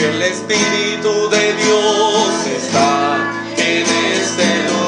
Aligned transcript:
El 0.00 0.22
Espíritu 0.22 1.28
de 1.28 1.54
Dios 1.54 2.46
está 2.56 3.32
en 3.56 3.84
este 4.14 4.68
lugar. 4.68 4.87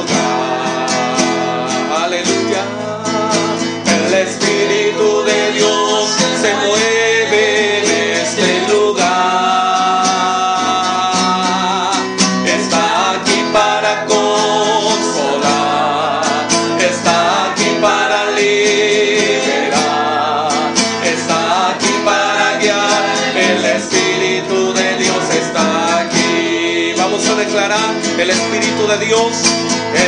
De 28.91 29.07
Dios. 29.07 29.43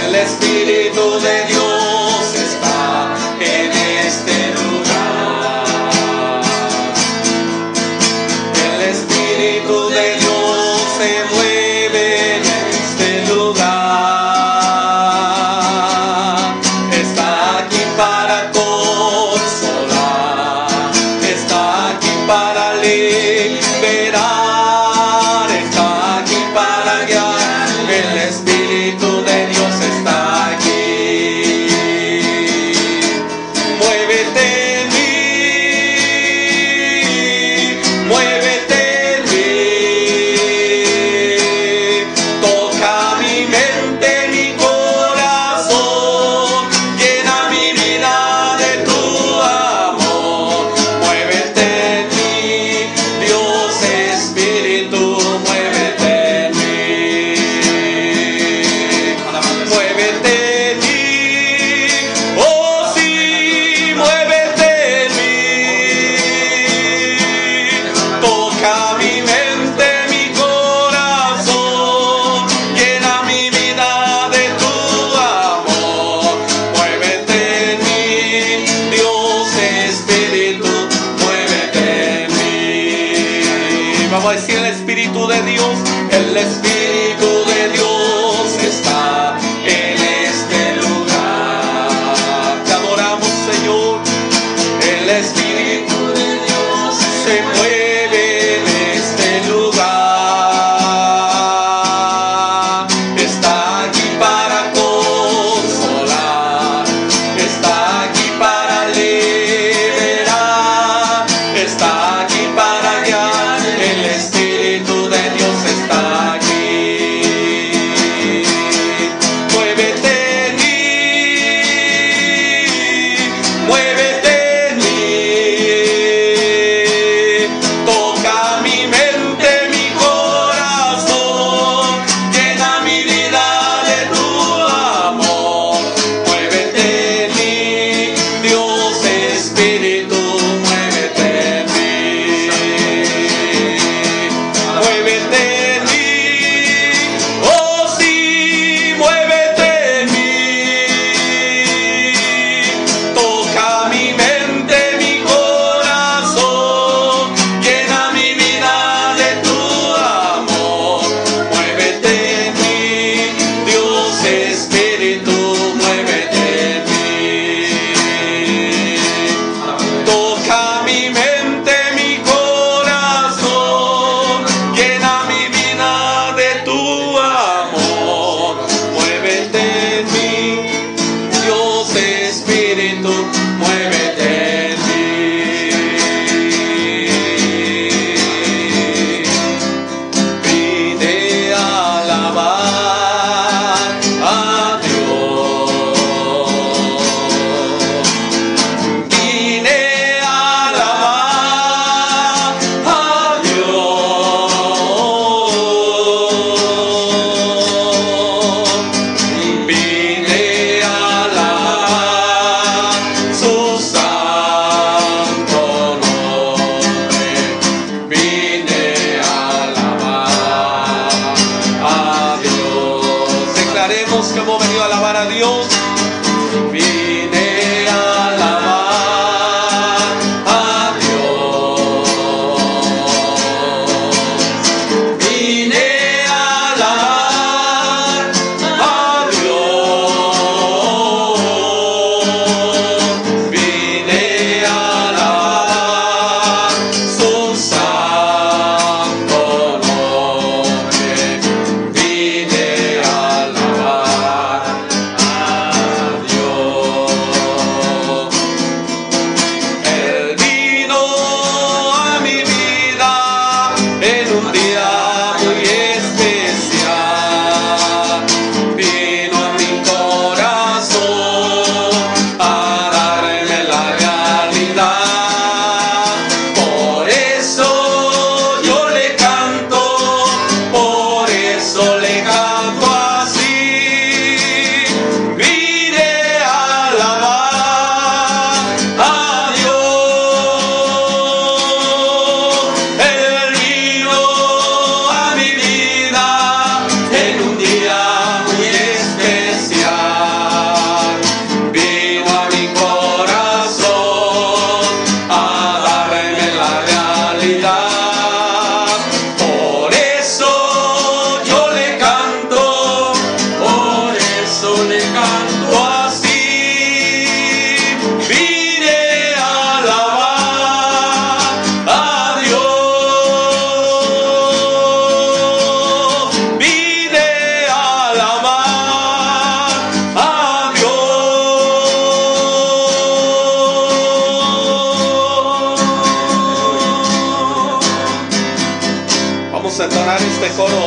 El 0.05 0.15
Espíritu 0.15 1.21
de 1.21 1.45
Dios 1.47 1.52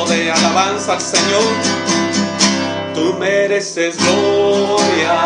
de 0.09 0.31
alabanza 0.31 0.93
al 0.93 1.01
Señor. 1.01 1.43
Tú 2.93 3.13
mereces 3.19 3.95
gloria 3.97 5.23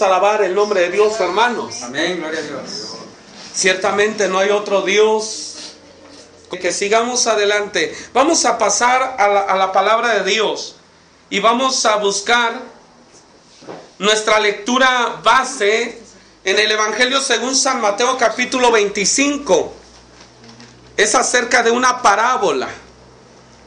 Alabar 0.00 0.42
el 0.42 0.54
nombre 0.54 0.82
de 0.82 0.90
Dios, 0.90 1.18
hermanos. 1.20 1.82
Amén, 1.82 2.18
gloria 2.18 2.38
a 2.38 2.42
Dios. 2.42 2.94
Ciertamente 3.52 4.28
no 4.28 4.38
hay 4.38 4.50
otro 4.50 4.82
Dios. 4.82 5.46
Que 6.50 6.72
sigamos 6.72 7.26
adelante. 7.26 7.96
Vamos 8.12 8.44
a 8.44 8.58
pasar 8.58 9.16
a 9.18 9.28
la, 9.28 9.40
a 9.40 9.56
la 9.56 9.72
palabra 9.72 10.14
de 10.14 10.30
Dios 10.30 10.76
y 11.28 11.38
vamos 11.38 11.86
a 11.86 11.96
buscar 11.96 12.60
nuestra 13.98 14.40
lectura 14.40 15.20
base 15.22 16.00
en 16.42 16.58
el 16.58 16.70
Evangelio 16.70 17.20
según 17.20 17.54
San 17.54 17.80
Mateo 17.80 18.16
capítulo 18.18 18.72
25. 18.72 19.74
Es 20.96 21.14
acerca 21.14 21.62
de 21.62 21.70
una 21.70 22.02
parábola. 22.02 22.68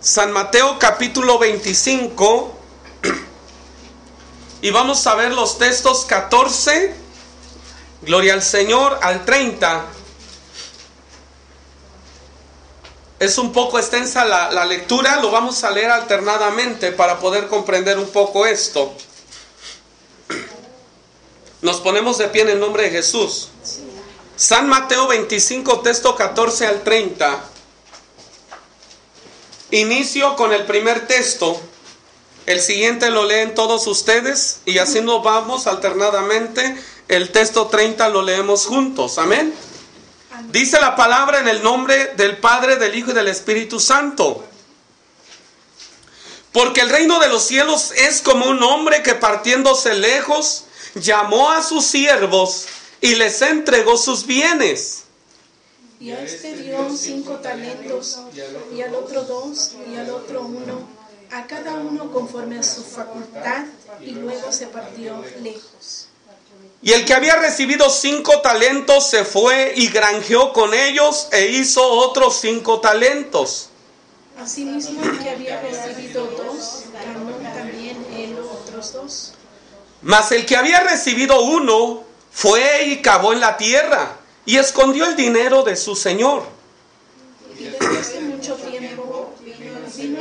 San 0.01 0.32
Mateo 0.32 0.77
capítulo 0.77 1.39
25. 1.39 2.62
Y 4.63 4.72
vamos 4.72 5.05
a 5.08 5.15
ver 5.15 5.34
los 5.34 5.58
textos 5.58 6.05
14, 6.05 6.96
gloria 8.01 8.32
al 8.34 8.41
Señor, 8.41 8.98
al 9.01 9.25
30. 9.25 9.88
Es 13.20 13.38
un 13.38 13.51
poco 13.51 13.77
extensa 13.77 14.24
la, 14.24 14.53
la 14.53 14.63
lectura, 14.63 15.17
lo 15.17 15.32
vamos 15.32 15.65
a 15.65 15.70
leer 15.70 15.91
alternadamente 15.91 16.93
para 16.93 17.20
poder 17.20 17.50
comprender 17.50 18.00
un 18.00 18.08
poco 18.08 18.46
esto. 18.46 18.96
Nos 21.62 21.82
ponemos 21.82 22.17
de 22.17 22.29
pie 22.29 22.43
en 22.43 22.51
el 22.51 22.60
nombre 22.62 22.84
de 22.84 22.91
Jesús. 22.91 23.50
San 24.38 24.70
Mateo 24.70 25.10
25, 25.10 25.82
texto 25.82 26.15
14 26.15 26.67
al 26.67 26.84
30. 26.84 27.43
Inicio 29.72 30.38
con 30.38 30.53
el 30.53 30.65
primer 30.65 31.05
texto. 31.05 31.60
El 32.45 32.59
siguiente 32.59 33.09
lo 33.09 33.25
leen 33.25 33.55
todos 33.55 33.88
ustedes 33.88 34.59
y 34.65 34.77
así 34.77 35.01
nos 35.01 35.23
vamos 35.23 35.67
alternadamente. 35.67 36.77
El 37.07 37.31
texto 37.31 37.67
30 37.67 38.09
lo 38.09 38.21
leemos 38.21 38.65
juntos. 38.65 39.17
Amén. 39.17 39.53
Dice 40.50 40.79
la 40.79 40.95
palabra 40.95 41.39
en 41.39 41.47
el 41.47 41.63
nombre 41.63 42.13
del 42.17 42.38
Padre, 42.38 42.75
del 42.75 42.95
Hijo 42.95 43.12
y 43.12 43.13
del 43.13 43.27
Espíritu 43.27 43.79
Santo. 43.79 44.43
Porque 46.51 46.81
el 46.81 46.89
reino 46.89 47.19
de 47.19 47.29
los 47.29 47.43
cielos 47.43 47.91
es 47.91 48.21
como 48.21 48.45
un 48.47 48.62
hombre 48.62 49.01
que 49.03 49.15
partiéndose 49.15 49.95
lejos 49.95 50.65
llamó 50.95 51.50
a 51.50 51.63
sus 51.63 51.85
siervos 51.85 52.65
y 53.01 53.15
les 53.15 53.41
entregó 53.41 53.97
sus 53.97 54.25
bienes. 54.25 55.03
Y 56.00 56.12
a 56.12 56.21
este 56.21 56.55
dio 56.57 56.89
cinco 56.95 57.35
talentos, 57.35 58.19
y 58.75 58.81
al 58.81 58.93
otro 58.93 59.23
dos, 59.23 59.71
y 59.89 59.95
al 59.95 60.09
otro 60.09 60.41
uno, 60.41 60.88
a 61.34 61.48
cada 61.48 61.74
uno 61.74 62.12
conforme 62.12 62.60
a 62.60 62.63
su 62.63 62.84
facultad, 62.84 63.66
y 64.02 64.12
luego 64.12 64.52
se 64.52 64.68
partió 64.68 65.24
lejos. 65.42 66.08
Y 66.82 66.92
el 66.92 67.06
que 67.06 67.13
había 67.13 67.38
recibido 67.38 67.90
cinco 67.90 68.42
talentos 68.42 69.10
se 69.10 69.25
fue 69.25 69.74
y 69.75 69.88
granjeó 69.88 70.54
con 70.54 70.74
ellos 70.74 71.30
e 71.32 71.48
hizo 71.48 71.82
otros 71.82 72.40
cinco 72.40 72.82
talentos. 72.82 73.70
Asimismo, 74.38 75.02
el 75.04 75.20
que 75.20 75.30
había 75.30 75.62
recibido 75.62 76.25
dos, 76.25 76.84
ganó 76.94 77.32
también 77.54 78.06
él 78.16 78.38
otros 78.40 78.94
dos. 78.94 79.34
Mas 80.02 80.32
el 80.34 80.46
que 80.46 80.56
había 80.58 80.82
recibido 80.82 81.42
uno 81.42 82.04
fue 82.32 82.86
y 82.86 83.02
cavó 83.02 83.34
en 83.34 83.40
la 83.40 83.58
tierra 83.58 84.18
y 84.46 84.58
escondió 84.58 85.06
el 85.06 85.16
dinero 85.16 85.63
de 85.63 85.75
su 85.75 85.96
señor. 85.96 86.44
Y 87.58 87.63
después 87.63 88.13
de 88.13 88.20
mucho 88.22 88.56
tiempo, 88.56 88.73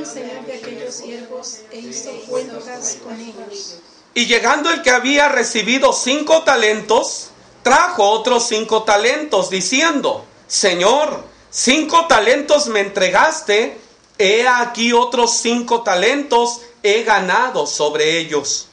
el 0.02 0.08
señor 0.08 0.44
de 0.46 0.54
aquellos 0.54 0.94
siervos 0.94 1.60
e 1.70 1.78
hizo 1.78 2.10
cuentas 2.28 2.98
con 3.02 3.18
ellos. 3.18 3.78
Y 4.14 4.26
llegando 4.26 4.70
el 4.70 4.82
que 4.82 4.90
había 4.90 5.28
recibido 5.28 5.92
cinco 5.92 6.42
talentos, 6.42 7.30
trajo 7.62 8.10
otros 8.10 8.48
cinco 8.48 8.82
talentos, 8.82 9.48
diciendo, 9.48 10.24
Señor, 10.48 11.24
cinco 11.50 12.06
talentos 12.06 12.66
me 12.66 12.80
entregaste, 12.80 13.78
he 14.18 14.46
aquí 14.46 14.92
otros 14.92 15.36
cinco 15.38 15.82
talentos 15.82 16.60
he 16.82 17.04
ganado 17.04 17.66
sobre 17.66 18.18
ellos. 18.18 18.68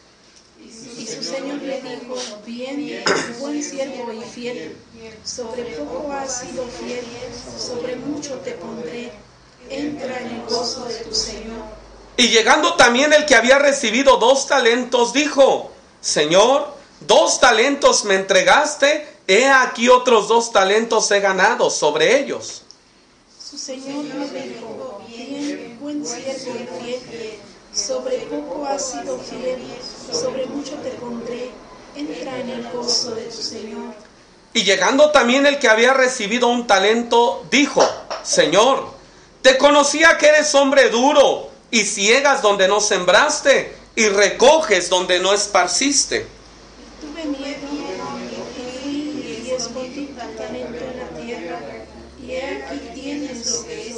Y 0.60 1.06
su 1.06 1.24
señor 1.24 1.62
le 1.62 1.82
dijo, 1.82 2.16
bien, 2.46 3.04
buen 3.40 3.64
siervo 3.64 4.12
y 4.12 4.22
fiel, 4.24 4.76
sobre 5.24 5.64
poco 5.76 6.12
has 6.12 6.40
sido 6.42 6.66
fiel, 6.68 7.06
sobre 7.58 7.96
mucho 7.96 8.34
te 8.40 8.52
pondré, 8.54 9.12
entra 9.70 10.20
en 10.20 10.28
el 10.28 10.46
gozo 10.46 10.86
de 10.86 10.96
tu 10.96 11.14
Señor. 11.14 11.64
Y 12.18 12.28
llegando 12.28 12.76
también 12.76 13.14
el 13.14 13.26
que 13.26 13.36
había 13.36 13.60
recibido 13.60 14.18
dos 14.18 14.48
talentos, 14.48 15.14
dijo, 15.14 15.72
Señor, 16.02 16.74
dos 17.02 17.40
talentos 17.40 18.04
me 18.04 18.16
entregaste, 18.16 19.08
he 19.28 19.48
aquí 19.48 19.90
otros 19.90 20.28
dos 20.28 20.52
talentos 20.52 21.10
he 21.12 21.20
ganado 21.20 21.70
sobre 21.70 22.20
ellos. 22.20 22.64
Su 23.50 23.58
señor 23.58 24.04
le 24.04 24.42
dijo, 24.42 25.02
bien, 25.08 25.78
buen 25.80 26.06
siervo 26.06 26.56
y 26.56 26.84
fiel, 26.84 27.40
sobre 27.74 28.18
poco 28.18 28.66
has 28.66 28.92
sido 28.92 29.18
fiel, 29.18 29.60
sobre 30.12 30.46
mucho 30.48 30.74
te 30.84 30.90
pondré, 30.92 31.52
entra 31.96 32.38
en 32.38 32.50
el 32.50 32.70
gozo 32.72 33.16
de 33.16 33.24
tu 33.24 33.42
Señor. 33.42 33.94
Y 34.54 34.64
llegando 34.64 35.12
también 35.12 35.46
el 35.46 35.58
que 35.60 35.68
había 35.68 35.94
recibido 35.94 36.48
un 36.48 36.68
talento, 36.68 37.46
dijo, 37.50 37.82
Señor, 38.24 38.99
te 39.42 39.58
conocía 39.58 40.18
que 40.18 40.28
eres 40.28 40.54
hombre 40.56 40.90
duro 40.90 41.50
y 41.72 41.86
ciegas 41.86 42.42
donde 42.42 42.68
no 42.68 42.82
sembraste 42.82 43.76
y 43.96 44.08
recoges 44.08 44.90
donde 44.90 45.20
no 45.20 45.34
esparciste. 45.34 46.28
Tuve 47.02 47.26
miedo 47.26 47.68
y 47.72 48.82
fui 48.82 49.48
y 49.48 49.52
escondí 49.52 50.06
tu 50.08 50.38
talento 50.38 50.84
en 50.84 51.00
la 51.00 51.10
tierra, 51.22 51.60
y 52.22 52.36
aquí 52.36 52.90
tienes 52.94 53.52
lo 53.52 53.66
que 53.66 53.88
es. 53.88 53.96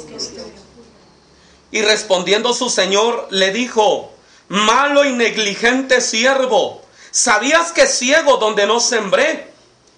Y 1.72 1.82
respondiendo 1.82 2.52
su 2.52 2.68
señor 2.68 3.28
le 3.30 3.50
dijo, 3.50 4.12
malo 4.48 5.04
y 5.04 5.12
negligente 5.12 6.00
siervo, 6.02 6.82
¿sabías 7.10 7.72
que 7.72 7.86
ciego 7.86 8.36
donde 8.36 8.66
no 8.66 8.78
sembré 8.78 9.48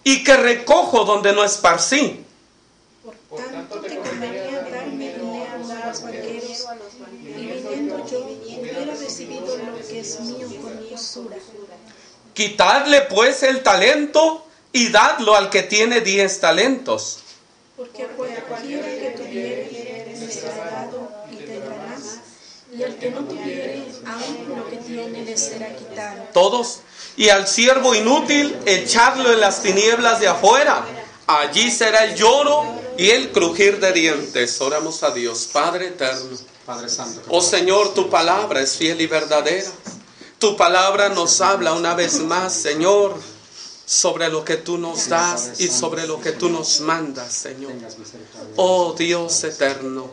y 0.05 0.23
que 0.23 0.37
recojo 0.37 1.05
donde 1.05 1.33
no 1.33 1.43
esparcí? 1.45 2.25
Por 3.29 3.41
tanto 3.41 3.81
te 3.81 3.99
convenía 3.99 4.63
darme 4.71 5.13
dinero 5.15 5.67
a 5.83 5.89
los 5.89 6.03
banqueros, 6.03 6.65
y 7.13 7.27
viniendo 7.27 8.07
yo 8.09 8.25
hubiera 8.25 8.95
recibido 8.95 9.57
lo 9.57 9.77
que 9.95 10.01
es 10.01 10.21
mío 10.21 10.49
con 10.61 10.77
usura. 10.93 11.37
Quitadle 12.33 13.03
pues 13.03 13.45
el 13.45 13.63
talento 13.63 14.45
y 14.73 14.89
dadlo 14.89 15.37
al 15.37 15.51
que 15.51 15.63
tiene 15.63 16.01
diez 16.01 16.41
talentos. 16.41 17.21
Porque 17.77 18.07
cualquiera 18.07 18.87
que 18.87 19.15
tuviere 19.17 20.17
le 20.19 20.33
será 20.33 20.71
dado 20.71 21.13
y 21.31 21.37
tendrá 21.37 21.77
más, 21.77 22.19
y 22.77 22.83
al 22.83 22.97
que 22.97 23.11
no 23.11 23.21
tuviere, 23.21 23.85
aún 24.05 24.57
lo 24.57 24.69
que 24.69 24.77
tiene 24.79 25.25
le 25.25 25.37
será 25.37 25.77
quitado. 25.77 26.25
Todos. 26.33 26.81
Y 27.17 27.29
al 27.29 27.47
siervo 27.47 27.95
inútil 27.95 28.57
echadlo 28.67 29.33
en 29.33 29.41
las 29.41 29.63
tinieblas 29.63 30.19
de 30.19 30.27
afuera. 30.27 30.85
Allí 31.29 31.71
será 31.71 32.05
el 32.05 32.17
lloro 32.17 32.65
y 32.99 33.11
el 33.11 33.31
crujir 33.31 33.79
de 33.79 33.93
dientes. 33.93 34.61
Oramos 34.61 35.05
a 35.05 35.13
Dios, 35.13 35.49
Padre 35.53 35.89
eterno. 35.89 36.37
Oh 37.29 37.41
Señor, 37.41 37.95
tu 37.95 38.09
palabra 38.09 38.61
es 38.61 38.77
fiel 38.77 39.01
y 39.01 39.07
verdadera. 39.07 39.71
Tu 40.39 40.57
palabra 40.57 41.09
nos 41.09 41.41
habla 41.41 41.73
una 41.73 41.95
vez 41.95 42.21
más, 42.21 42.53
Señor, 42.53 43.15
sobre 43.87 44.29
lo 44.29 44.45
que 44.45 44.57
tú 44.57 44.79
nos 44.79 45.09
das 45.09 45.61
y 45.61 45.69
sobre 45.69 46.07
lo 46.07 46.21
que 46.21 46.33
tú 46.33 46.49
nos 46.49 46.81
mandas, 46.81 47.33
Señor. 47.33 47.73
Oh 48.57 48.95
Dios 48.97 49.45
eterno, 49.45 50.11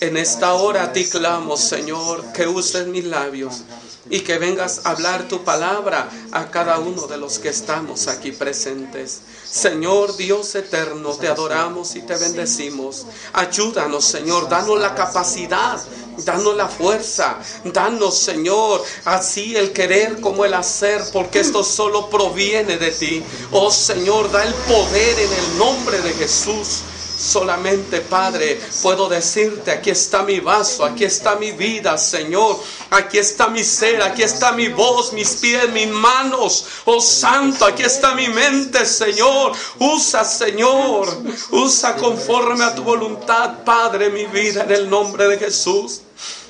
en 0.00 0.16
esta 0.16 0.54
hora 0.54 0.84
a 0.84 0.92
ti 0.92 1.08
clamo, 1.08 1.56
Señor, 1.56 2.32
que 2.32 2.46
uses 2.46 2.86
mis 2.86 3.04
labios 3.04 3.62
y 4.08 4.20
que 4.20 4.38
vengas 4.38 4.82
a 4.84 4.90
hablar 4.90 5.26
tu 5.28 5.42
palabra 5.42 6.08
a 6.32 6.50
cada 6.50 6.78
uno 6.78 7.06
de 7.06 7.16
los 7.16 7.38
que 7.38 7.48
estamos 7.48 8.06
aquí 8.08 8.32
presentes. 8.32 9.20
Señor 9.48 10.16
Dios 10.16 10.54
eterno, 10.54 11.14
te 11.14 11.28
adoramos 11.28 11.96
y 11.96 12.02
te 12.02 12.16
bendecimos. 12.16 13.06
Ayúdanos, 13.32 14.04
Señor, 14.04 14.48
danos 14.48 14.78
la 14.78 14.94
capacidad, 14.94 15.80
danos 16.24 16.56
la 16.56 16.68
fuerza, 16.68 17.38
danos, 17.64 18.18
Señor, 18.18 18.82
así 19.04 19.56
el 19.56 19.72
querer 19.72 20.20
como 20.20 20.44
el 20.44 20.54
hacer, 20.54 21.02
porque 21.12 21.40
esto 21.40 21.64
solo 21.64 22.08
proviene 22.08 22.76
de 22.78 22.90
ti. 22.92 23.24
Oh 23.52 23.70
Señor, 23.70 24.30
da 24.30 24.44
el 24.44 24.54
poder 24.54 25.18
en 25.18 25.32
el 25.32 25.58
nombre 25.58 26.00
de 26.00 26.12
Jesús. 26.14 26.82
Solamente, 27.18 28.02
Padre, 28.02 28.60
puedo 28.82 29.08
decirte, 29.08 29.70
aquí 29.70 29.88
está 29.88 30.22
mi 30.22 30.38
vaso, 30.40 30.84
aquí 30.84 31.04
está 31.04 31.36
mi 31.36 31.52
vida, 31.52 31.96
Señor. 31.96 32.60
Aquí 32.90 33.16
está 33.16 33.48
mi 33.48 33.64
ser, 33.64 34.02
aquí 34.02 34.22
está 34.22 34.52
mi 34.52 34.68
voz, 34.68 35.14
mis 35.14 35.36
pies, 35.36 35.70
mis 35.70 35.88
manos. 35.88 36.66
Oh 36.84 37.00
Santo, 37.00 37.64
aquí 37.64 37.82
está 37.82 38.14
mi 38.14 38.28
mente, 38.28 38.84
Señor. 38.84 39.52
Usa, 39.78 40.24
Señor. 40.24 41.08
Usa 41.52 41.96
conforme 41.96 42.64
a 42.64 42.74
tu 42.74 42.82
voluntad, 42.82 43.64
Padre, 43.64 44.10
mi 44.10 44.26
vida 44.26 44.64
en 44.64 44.72
el 44.72 44.90
nombre 44.90 45.26
de 45.26 45.38
Jesús. 45.38 46.02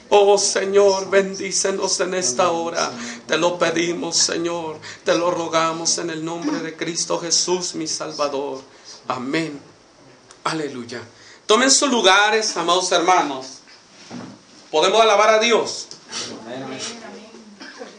Oh 0.09 0.37
Señor, 0.37 1.11
bendícenos 1.11 2.01
en 2.01 2.15
esta 2.15 2.51
hora. 2.51 2.91
Te 3.27 3.37
lo 3.39 3.57
pedimos, 3.57 4.17
Señor. 4.17 4.79
Te 5.05 5.15
lo 5.15 5.31
rogamos 5.31 5.99
en 5.99 6.11
el 6.11 6.25
nombre 6.25 6.59
de 6.59 6.77
Cristo 6.77 7.21
Jesús, 7.21 7.75
mi 7.77 7.87
Salvador. 7.87 8.61
Amén. 9.09 9.76
Aleluya. 10.47 11.03
Tomen 11.47 11.73
sus 11.73 11.91
lugares, 11.91 12.57
amados 12.57 12.93
hermanos. 12.93 13.59
Podemos 14.71 15.01
alabar 15.01 15.31
a 15.31 15.39
Dios. 15.41 15.89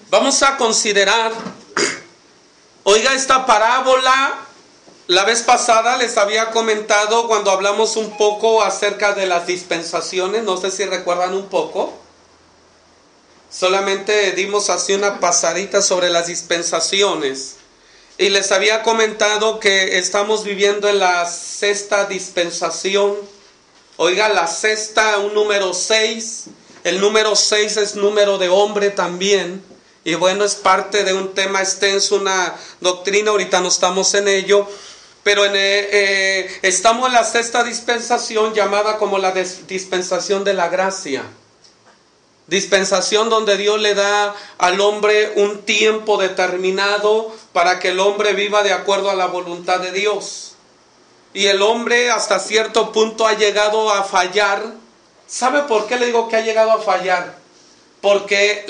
Vamos 0.09 0.41
a 0.43 0.55
considerar, 0.55 1.33
oiga 2.83 3.13
esta 3.13 3.45
parábola. 3.45 4.45
La 5.07 5.25
vez 5.25 5.41
pasada 5.41 5.97
les 5.97 6.17
había 6.17 6.51
comentado 6.51 7.27
cuando 7.27 7.51
hablamos 7.51 7.97
un 7.97 8.15
poco 8.15 8.63
acerca 8.63 9.11
de 9.13 9.25
las 9.25 9.45
dispensaciones, 9.45 10.43
no 10.43 10.55
sé 10.55 10.71
si 10.71 10.85
recuerdan 10.85 11.33
un 11.33 11.47
poco. 11.47 11.93
Solamente 13.49 14.31
dimos 14.31 14.69
así 14.69 14.93
una 14.93 15.19
pasadita 15.19 15.81
sobre 15.81 16.09
las 16.09 16.27
dispensaciones. 16.27 17.56
Y 18.19 18.29
les 18.29 18.51
había 18.51 18.81
comentado 18.81 19.59
que 19.59 19.99
estamos 19.99 20.43
viviendo 20.43 20.89
en 20.89 20.97
la 20.97 21.29
sexta 21.29 22.05
dispensación. 22.05 23.13
Oiga, 23.97 24.27
la 24.29 24.47
sexta, 24.47 25.19
un 25.19 25.35
número 25.35 25.71
6. 25.71 26.45
El 26.83 26.99
número 26.99 27.35
6 27.35 27.77
es 27.77 27.95
número 27.95 28.39
de 28.39 28.49
hombre 28.49 28.89
también. 28.89 29.63
Y 30.03 30.15
bueno, 30.15 30.45
es 30.45 30.55
parte 30.55 31.03
de 31.03 31.13
un 31.13 31.35
tema 31.35 31.61
extenso, 31.61 32.15
una 32.15 32.55
doctrina, 32.81 33.29
ahorita 33.29 33.61
no 33.61 33.67
estamos 33.67 34.11
en 34.15 34.27
ello. 34.27 34.67
Pero 35.21 35.45
en, 35.45 35.55
eh, 35.55 35.89
eh, 35.91 36.59
estamos 36.63 37.05
en 37.09 37.13
la 37.13 37.23
sexta 37.23 37.63
dispensación 37.63 38.55
llamada 38.55 38.97
como 38.97 39.19
la 39.19 39.31
dispensación 39.31 40.43
de 40.43 40.55
la 40.55 40.69
gracia. 40.69 41.23
Dispensación 42.47 43.29
donde 43.29 43.57
Dios 43.57 43.79
le 43.81 43.93
da 43.93 44.33
al 44.57 44.79
hombre 44.79 45.33
un 45.35 45.63
tiempo 45.63 46.17
determinado 46.17 47.35
para 47.51 47.79
que 47.79 47.89
el 47.89 47.99
hombre 47.99 48.33
viva 48.33 48.63
de 48.63 48.71
acuerdo 48.71 49.09
a 49.09 49.15
la 49.15 49.25
voluntad 49.25 49.79
de 49.81 49.91
Dios. 49.91 50.53
Y 51.33 51.47
el 51.47 51.61
hombre 51.61 52.09
hasta 52.09 52.39
cierto 52.39 52.93
punto 52.93 53.27
ha 53.27 53.33
llegado 53.33 53.91
a 53.91 54.03
fallar. 54.03 54.63
¿Sabe 55.27 55.63
por 55.63 55.87
qué 55.87 55.99
le 55.99 56.05
digo 56.05 56.29
que 56.29 56.37
ha 56.37 56.41
llegado 56.41 56.71
a 56.71 56.81
fallar? 56.81 57.37
Porque, 57.99 58.65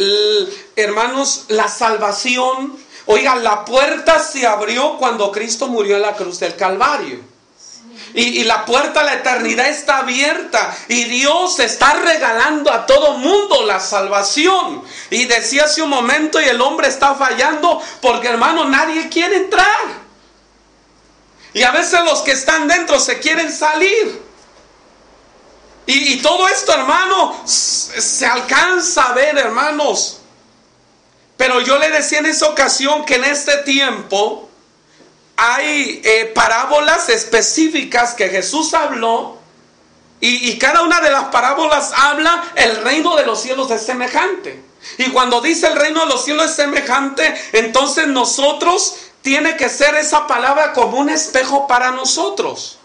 hermanos, 0.75 1.45
la 1.49 1.67
salvación, 1.67 2.79
oiga, 3.05 3.35
la 3.35 3.63
puerta 3.63 4.17
se 4.19 4.47
abrió 4.47 4.97
cuando 4.97 5.31
Cristo 5.31 5.67
murió 5.67 5.97
en 5.97 6.01
la 6.01 6.15
cruz 6.15 6.39
del 6.39 6.55
Calvario. 6.55 7.36
Y, 8.19 8.45
la 8.45 8.65
puerta 8.65 9.01
a 9.01 9.03
la 9.03 9.13
eternidad 9.13 9.67
está 9.67 9.99
abierta. 9.99 10.75
Y 10.87 11.03
Dios 11.03 11.59
está 11.59 11.93
regalando 11.93 12.73
a 12.73 12.87
todo 12.87 13.19
mundo 13.19 13.63
la 13.63 13.79
salvación. 13.79 14.83
Y 15.11 15.25
decía 15.25 15.65
hace 15.65 15.83
un 15.83 15.91
momento, 15.91 16.41
y 16.41 16.45
el 16.45 16.59
hombre 16.59 16.87
está 16.87 17.13
fallando 17.13 17.79
porque 18.01 18.29
hermano, 18.29 18.65
nadie 18.65 19.07
quiere 19.09 19.35
entrar. 19.35 19.67
Y 21.53 21.61
a 21.61 21.69
veces 21.69 22.03
los 22.05 22.23
que 22.23 22.31
están 22.31 22.67
dentro 22.67 22.99
se 22.99 23.19
quieren 23.19 23.53
salir. 23.53 24.19
Y, 25.85 26.13
y 26.13 26.17
todo 26.19 26.47
esto, 26.47 26.73
hermano, 26.73 27.39
se 27.45 28.25
alcanza 28.25 29.09
a 29.09 29.13
ver, 29.13 29.37
hermanos. 29.37 30.21
Pero 31.37 31.61
yo 31.61 31.77
le 31.77 31.91
decía 31.91 32.17
en 32.17 32.25
esa 32.25 32.47
ocasión 32.47 33.05
que 33.05 33.17
en 33.17 33.25
este 33.25 33.57
tiempo 33.57 34.46
hay 35.37 36.01
eh, 36.03 36.31
parábolas 36.33 37.09
específicas 37.09 38.15
que 38.15 38.29
Jesús 38.29 38.73
habló 38.73 39.37
y, 40.19 40.49
y 40.49 40.57
cada 40.57 40.81
una 40.81 40.99
de 40.99 41.11
las 41.11 41.25
parábolas 41.25 41.91
habla 41.95 42.43
el 42.55 42.77
reino 42.83 43.15
de 43.15 43.25
los 43.25 43.41
cielos 43.41 43.69
es 43.71 43.83
semejante. 43.83 44.63
Y 44.97 45.09
cuando 45.11 45.41
dice 45.41 45.67
el 45.67 45.75
reino 45.75 46.01
de 46.01 46.07
los 46.07 46.25
cielos 46.25 46.45
es 46.45 46.55
semejante, 46.55 47.35
entonces 47.53 48.07
nosotros 48.07 48.95
tiene 49.21 49.57
que 49.57 49.69
ser 49.69 49.95
esa 49.95 50.25
palabra 50.25 50.73
como 50.73 50.97
un 50.97 51.09
espejo 51.09 51.67
para 51.67 51.91
nosotros. 51.91 52.79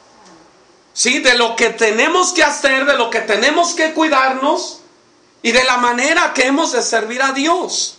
¿Sí? 0.92 1.21
De 1.21 1.35
lo 1.35 1.56
que 1.56 1.71
tenemos 1.71 2.32
que 2.32 2.42
hacer, 2.42 2.85
de 2.85 2.99
lo 2.99 3.09
que 3.09 3.21
tenemos 3.21 3.75
que 3.75 3.94
cuidarnos 3.94 4.80
y 5.42 5.52
de 5.52 5.64
la 5.64 5.78
manera 5.78 6.35
que 6.35 6.47
hemos 6.47 6.73
de 6.73 6.82
servir 6.82 7.23
a 7.23 7.32
Dios. 7.32 7.99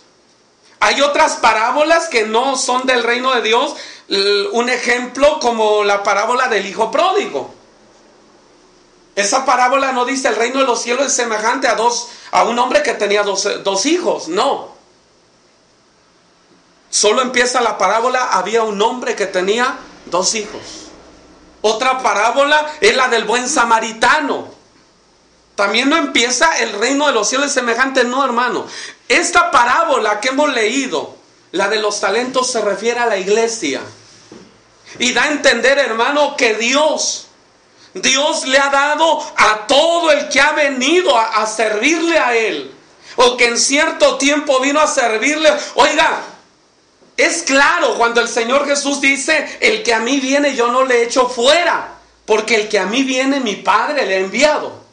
Hay 0.80 1.00
otras 1.00 1.36
parábolas 1.36 2.08
que 2.08 2.24
no 2.26 2.56
son 2.56 2.86
del 2.86 3.02
reino 3.02 3.34
de 3.34 3.42
Dios. 3.42 3.74
Un 4.08 4.68
ejemplo 4.68 5.38
como 5.40 5.82
la 5.84 6.02
parábola 6.02 6.48
del 6.48 6.66
hijo 6.66 6.90
pródigo. 6.90 7.54
Esa 9.16 9.44
parábola 9.44 9.92
no 9.92 10.04
dice 10.04 10.28
el 10.28 10.36
reino 10.36 10.58
de 10.58 10.66
los 10.66 10.82
cielos 10.82 11.06
es 11.06 11.12
semejante 11.14 11.68
a 11.68 11.76
dos 11.76 12.08
a 12.32 12.42
un 12.42 12.58
hombre 12.58 12.82
que 12.82 12.94
tenía 12.94 13.22
dos, 13.22 13.48
dos 13.62 13.86
hijos, 13.86 14.26
no. 14.26 14.74
Solo 16.90 17.22
empieza 17.22 17.60
la 17.60 17.78
parábola, 17.78 18.30
había 18.32 18.64
un 18.64 18.80
hombre 18.82 19.14
que 19.14 19.26
tenía 19.26 19.76
dos 20.06 20.34
hijos. 20.34 20.62
Otra 21.60 22.02
parábola 22.02 22.74
es 22.80 22.94
la 22.96 23.08
del 23.08 23.24
buen 23.24 23.48
samaritano. 23.48 24.48
También 25.54 25.88
no 25.88 25.96
empieza 25.96 26.58
el 26.58 26.72
reino 26.72 27.06
de 27.06 27.12
los 27.12 27.28
cielos 27.28 27.52
semejante, 27.52 28.04
no 28.04 28.24
hermano. 28.24 28.66
Esta 29.08 29.50
parábola 29.50 30.20
que 30.20 30.28
hemos 30.28 30.52
leído, 30.52 31.16
la 31.52 31.68
de 31.68 31.80
los 31.80 32.00
talentos, 32.00 32.50
se 32.50 32.60
refiere 32.60 32.98
a 32.98 33.06
la 33.06 33.16
iglesia. 33.16 33.80
Y 34.98 35.12
da 35.12 35.24
a 35.24 35.32
entender, 35.32 35.78
hermano, 35.78 36.36
que 36.36 36.54
Dios, 36.54 37.26
Dios 37.94 38.46
le 38.46 38.58
ha 38.58 38.70
dado 38.70 39.20
a 39.36 39.66
todo 39.66 40.10
el 40.10 40.28
que 40.28 40.40
ha 40.40 40.52
venido 40.52 41.16
a, 41.18 41.46
servirle 41.46 42.18
a 42.18 42.34
Él. 42.36 42.72
O 43.16 43.36
que 43.36 43.46
en 43.46 43.58
cierto 43.58 44.16
tiempo 44.18 44.60
vino 44.60 44.80
a 44.80 44.86
servirle. 44.86 45.50
Oiga, 45.74 46.22
es 47.16 47.42
claro 47.42 47.96
cuando 47.96 48.20
el 48.20 48.28
Señor 48.28 48.66
Jesús 48.66 49.00
dice, 49.00 49.58
el 49.60 49.82
que 49.82 49.94
a 49.94 50.00
mí 50.00 50.18
viene 50.18 50.54
yo 50.54 50.68
no 50.68 50.84
le 50.84 51.02
echo 51.02 51.28
fuera. 51.28 51.90
Porque 52.26 52.56
el 52.56 52.68
que 52.68 52.78
a 52.78 52.86
mí 52.86 53.02
viene 53.02 53.40
mi 53.40 53.56
Padre 53.56 54.06
le 54.06 54.14
ha 54.14 54.18
enviado. 54.18 54.84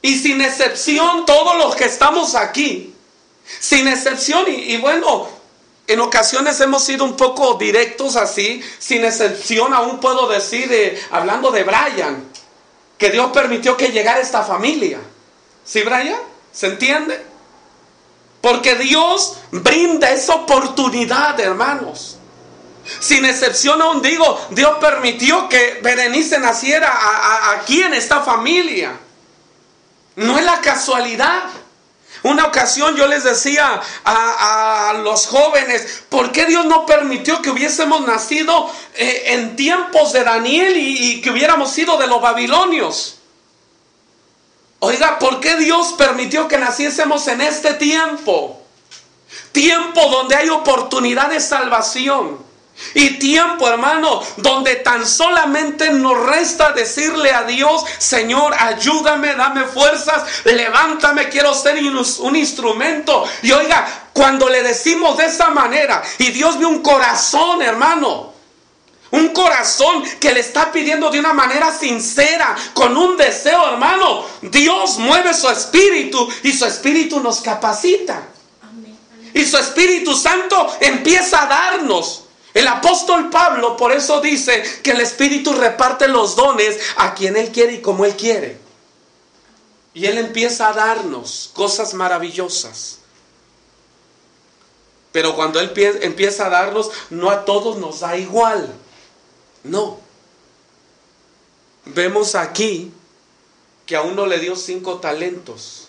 Y 0.00 0.18
sin 0.18 0.40
excepción 0.42 1.24
todos 1.26 1.56
los 1.56 1.74
que 1.76 1.86
estamos 1.86 2.34
aquí. 2.34 2.94
Sin 3.60 3.88
excepción. 3.88 4.44
Y 4.48 4.76
bueno, 4.76 5.28
en 5.86 6.00
ocasiones 6.00 6.60
hemos 6.60 6.84
sido 6.84 7.04
un 7.04 7.16
poco 7.16 7.54
directos 7.54 8.16
así. 8.16 8.62
Sin 8.78 9.04
excepción 9.04 9.74
aún 9.74 10.00
puedo 10.00 10.28
decir, 10.28 10.72
eh, 10.72 11.00
hablando 11.10 11.50
de 11.50 11.64
Brian, 11.64 12.24
que 12.96 13.10
Dios 13.10 13.30
permitió 13.32 13.76
que 13.76 13.88
llegara 13.88 14.20
esta 14.20 14.42
familia. 14.42 14.98
¿Sí, 15.64 15.82
Brian? 15.82 16.20
¿Se 16.52 16.66
entiende? 16.66 17.24
Porque 18.40 18.76
Dios 18.76 19.38
brinda 19.50 20.10
esa 20.10 20.34
oportunidad, 20.34 21.38
hermanos. 21.40 22.18
Sin 23.00 23.24
excepción 23.24 23.80
aún 23.80 24.02
digo, 24.02 24.38
Dios 24.50 24.76
permitió 24.78 25.48
que 25.48 25.80
Berenice 25.82 26.38
naciera 26.38 26.92
aquí 27.52 27.82
en 27.82 27.94
esta 27.94 28.20
familia. 28.20 28.98
No 30.16 30.38
es 30.38 30.44
la 30.44 30.60
casualidad. 30.60 31.44
Una 32.24 32.46
ocasión 32.46 32.96
yo 32.96 33.06
les 33.06 33.22
decía 33.22 33.82
a, 34.02 34.94
los 35.02 35.26
jóvenes, 35.26 36.04
¿por 36.08 36.32
qué 36.32 36.46
Dios 36.46 36.64
no 36.64 36.86
permitió 36.86 37.42
que 37.42 37.50
hubiésemos 37.50 38.06
nacido 38.06 38.70
eh, 38.94 39.24
en 39.34 39.56
tiempos 39.56 40.14
de 40.14 40.24
Daniel 40.24 40.74
y, 40.76 41.12
y 41.12 41.20
que 41.20 41.30
hubiéramos 41.30 41.70
sido 41.70 41.98
de 41.98 42.06
los 42.06 42.22
babilonios? 42.22 43.18
Oiga, 44.78 45.18
¿por 45.18 45.40
qué 45.40 45.56
Dios 45.56 45.94
permitió 45.98 46.48
que 46.48 46.56
naciésemos 46.56 47.28
en 47.28 47.42
este 47.42 47.74
tiempo? 47.74 48.62
Tiempo 49.52 50.08
donde 50.08 50.36
hay 50.36 50.48
oportunidad 50.48 51.28
de 51.28 51.40
salvación. 51.40 52.43
Y 52.94 53.18
tiempo, 53.18 53.68
hermano, 53.68 54.20
donde 54.36 54.76
tan 54.76 55.06
solamente 55.06 55.90
nos 55.90 56.18
resta 56.26 56.72
decirle 56.72 57.32
a 57.32 57.44
Dios, 57.44 57.84
Señor, 57.98 58.54
ayúdame, 58.58 59.34
dame 59.34 59.64
fuerzas, 59.64 60.22
levántame, 60.44 61.28
quiero 61.28 61.54
ser 61.54 61.78
un 62.20 62.36
instrumento. 62.36 63.24
Y 63.42 63.52
oiga, 63.52 63.86
cuando 64.12 64.48
le 64.48 64.62
decimos 64.62 65.16
de 65.16 65.26
esa 65.26 65.50
manera, 65.50 66.02
y 66.18 66.30
Dios 66.30 66.58
ve 66.58 66.66
un 66.66 66.82
corazón, 66.82 67.62
hermano, 67.62 68.32
un 69.12 69.28
corazón 69.28 70.02
que 70.18 70.32
le 70.32 70.40
está 70.40 70.72
pidiendo 70.72 71.10
de 71.10 71.20
una 71.20 71.32
manera 71.32 71.72
sincera, 71.72 72.56
con 72.74 72.96
un 72.96 73.16
deseo, 73.16 73.68
hermano. 73.68 74.24
Dios 74.42 74.98
mueve 74.98 75.32
su 75.32 75.48
espíritu 75.48 76.28
y 76.42 76.52
su 76.52 76.66
espíritu 76.66 77.20
nos 77.20 77.40
capacita. 77.40 78.20
Amén. 78.62 78.98
Y 79.32 79.44
su 79.44 79.56
Espíritu 79.56 80.16
Santo 80.16 80.76
empieza 80.80 81.44
a 81.44 81.46
darnos. 81.46 82.23
El 82.54 82.68
apóstol 82.68 83.30
Pablo 83.30 83.76
por 83.76 83.90
eso 83.92 84.20
dice 84.20 84.62
que 84.82 84.92
el 84.92 85.00
Espíritu 85.00 85.52
reparte 85.52 86.06
los 86.06 86.36
dones 86.36 86.78
a 86.96 87.12
quien 87.14 87.36
Él 87.36 87.50
quiere 87.50 87.74
y 87.74 87.82
como 87.82 88.04
Él 88.04 88.14
quiere. 88.16 88.58
Y 89.92 90.06
Él 90.06 90.18
empieza 90.18 90.68
a 90.68 90.72
darnos 90.72 91.50
cosas 91.52 91.94
maravillosas. 91.94 92.98
Pero 95.10 95.34
cuando 95.34 95.58
Él 95.60 95.72
pie- 95.74 95.98
empieza 96.02 96.46
a 96.46 96.50
darnos, 96.50 96.90
no 97.10 97.30
a 97.30 97.44
todos 97.44 97.76
nos 97.78 98.00
da 98.00 98.16
igual. 98.16 98.72
No. 99.64 99.98
Vemos 101.86 102.34
aquí 102.36 102.92
que 103.86 103.96
a 103.96 104.02
uno 104.02 104.26
le 104.26 104.38
dio 104.38 104.56
cinco 104.56 104.98
talentos. 104.98 105.88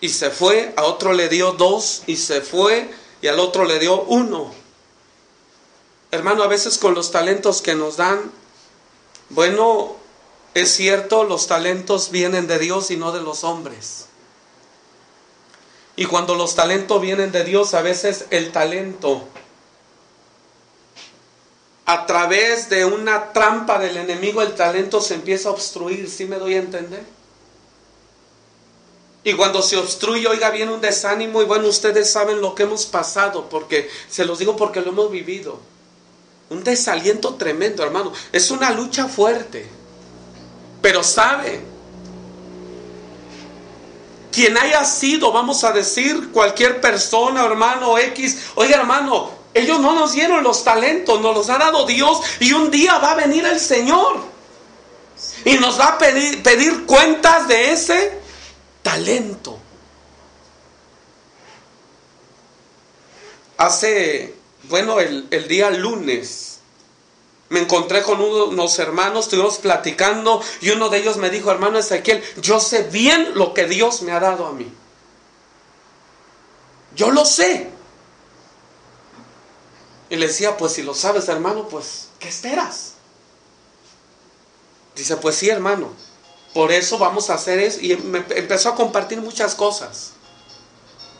Y 0.00 0.08
se 0.10 0.30
fue, 0.30 0.74
a 0.76 0.84
otro 0.84 1.12
le 1.12 1.28
dio 1.28 1.52
dos 1.52 2.02
y 2.06 2.16
se 2.16 2.40
fue, 2.42 2.90
y 3.22 3.28
al 3.28 3.38
otro 3.40 3.64
le 3.64 3.78
dio 3.78 4.02
uno. 4.02 4.52
Hermano, 6.10 6.42
a 6.42 6.48
veces 6.48 6.78
con 6.78 6.94
los 6.94 7.10
talentos 7.10 7.62
que 7.62 7.74
nos 7.74 7.96
dan, 7.96 8.30
bueno, 9.30 9.96
es 10.54 10.72
cierto, 10.72 11.24
los 11.24 11.46
talentos 11.46 12.10
vienen 12.10 12.46
de 12.46 12.58
Dios 12.58 12.90
y 12.90 12.96
no 12.96 13.12
de 13.12 13.20
los 13.20 13.44
hombres. 13.44 14.06
Y 15.96 16.04
cuando 16.04 16.34
los 16.34 16.54
talentos 16.54 17.00
vienen 17.00 17.32
de 17.32 17.44
Dios, 17.44 17.74
a 17.74 17.82
veces 17.82 18.26
el 18.30 18.52
talento, 18.52 19.24
a 21.86 22.04
través 22.06 22.68
de 22.68 22.84
una 22.84 23.32
trampa 23.32 23.78
del 23.78 23.96
enemigo, 23.96 24.42
el 24.42 24.54
talento 24.54 25.00
se 25.00 25.14
empieza 25.14 25.48
a 25.48 25.52
obstruir, 25.52 26.10
¿sí 26.10 26.26
me 26.26 26.36
doy 26.36 26.54
a 26.54 26.58
entender? 26.58 27.15
Y 29.26 29.34
cuando 29.34 29.60
se 29.60 29.76
obstruye, 29.76 30.24
oiga, 30.28 30.50
viene 30.50 30.72
un 30.72 30.80
desánimo 30.80 31.42
y 31.42 31.46
bueno, 31.46 31.66
ustedes 31.66 32.08
saben 32.08 32.40
lo 32.40 32.54
que 32.54 32.62
hemos 32.62 32.86
pasado, 32.86 33.48
porque 33.48 33.90
se 34.08 34.24
los 34.24 34.38
digo 34.38 34.54
porque 34.54 34.80
lo 34.80 34.90
hemos 34.90 35.10
vivido. 35.10 35.58
Un 36.48 36.62
desaliento 36.62 37.34
tremendo, 37.34 37.82
hermano. 37.82 38.12
Es 38.30 38.52
una 38.52 38.70
lucha 38.70 39.08
fuerte. 39.08 39.68
Pero 40.80 41.02
sabe, 41.02 41.60
quien 44.30 44.56
haya 44.56 44.84
sido, 44.84 45.32
vamos 45.32 45.64
a 45.64 45.72
decir, 45.72 46.30
cualquier 46.30 46.80
persona, 46.80 47.44
hermano 47.44 47.98
X, 47.98 48.38
oiga, 48.54 48.76
hermano, 48.76 49.32
ellos 49.54 49.80
no 49.80 49.92
nos 49.96 50.12
dieron 50.12 50.44
los 50.44 50.62
talentos, 50.62 51.20
nos 51.20 51.34
los 51.34 51.50
ha 51.50 51.58
dado 51.58 51.84
Dios 51.84 52.20
y 52.38 52.52
un 52.52 52.70
día 52.70 52.98
va 52.98 53.10
a 53.10 53.14
venir 53.16 53.44
el 53.44 53.58
Señor 53.58 54.18
y 55.44 55.54
nos 55.54 55.80
va 55.80 55.88
a 55.88 55.98
pedir, 55.98 56.44
pedir 56.44 56.86
cuentas 56.86 57.48
de 57.48 57.72
ese 57.72 58.25
talento. 58.86 59.58
Hace, 63.56 64.32
bueno, 64.68 65.00
el, 65.00 65.26
el 65.32 65.48
día 65.48 65.70
lunes 65.70 66.60
me 67.48 67.58
encontré 67.58 68.04
con 68.04 68.20
unos 68.20 68.78
hermanos, 68.78 69.24
estuvimos 69.24 69.58
platicando 69.58 70.40
y 70.60 70.70
uno 70.70 70.88
de 70.88 70.98
ellos 70.98 71.16
me 71.16 71.30
dijo, 71.30 71.50
hermano 71.50 71.80
Ezequiel, 71.80 72.22
yo 72.40 72.60
sé 72.60 72.84
bien 72.84 73.32
lo 73.34 73.54
que 73.54 73.66
Dios 73.66 74.02
me 74.02 74.12
ha 74.12 74.20
dado 74.20 74.46
a 74.46 74.52
mí. 74.52 74.72
Yo 76.94 77.10
lo 77.10 77.24
sé. 77.24 77.68
Y 80.10 80.14
le 80.14 80.28
decía, 80.28 80.56
pues 80.56 80.74
si 80.74 80.82
lo 80.82 80.94
sabes, 80.94 81.28
hermano, 81.28 81.66
pues, 81.66 82.10
¿qué 82.20 82.28
esperas? 82.28 82.92
Dice, 84.94 85.16
pues 85.16 85.34
sí, 85.34 85.50
hermano, 85.50 85.92
por 86.56 86.72
eso 86.72 86.96
vamos 86.96 87.28
a 87.28 87.34
hacer 87.34 87.58
eso. 87.58 87.80
Y 87.82 87.94
me 87.98 88.24
empezó 88.30 88.70
a 88.70 88.74
compartir 88.74 89.20
muchas 89.20 89.54
cosas. 89.54 90.12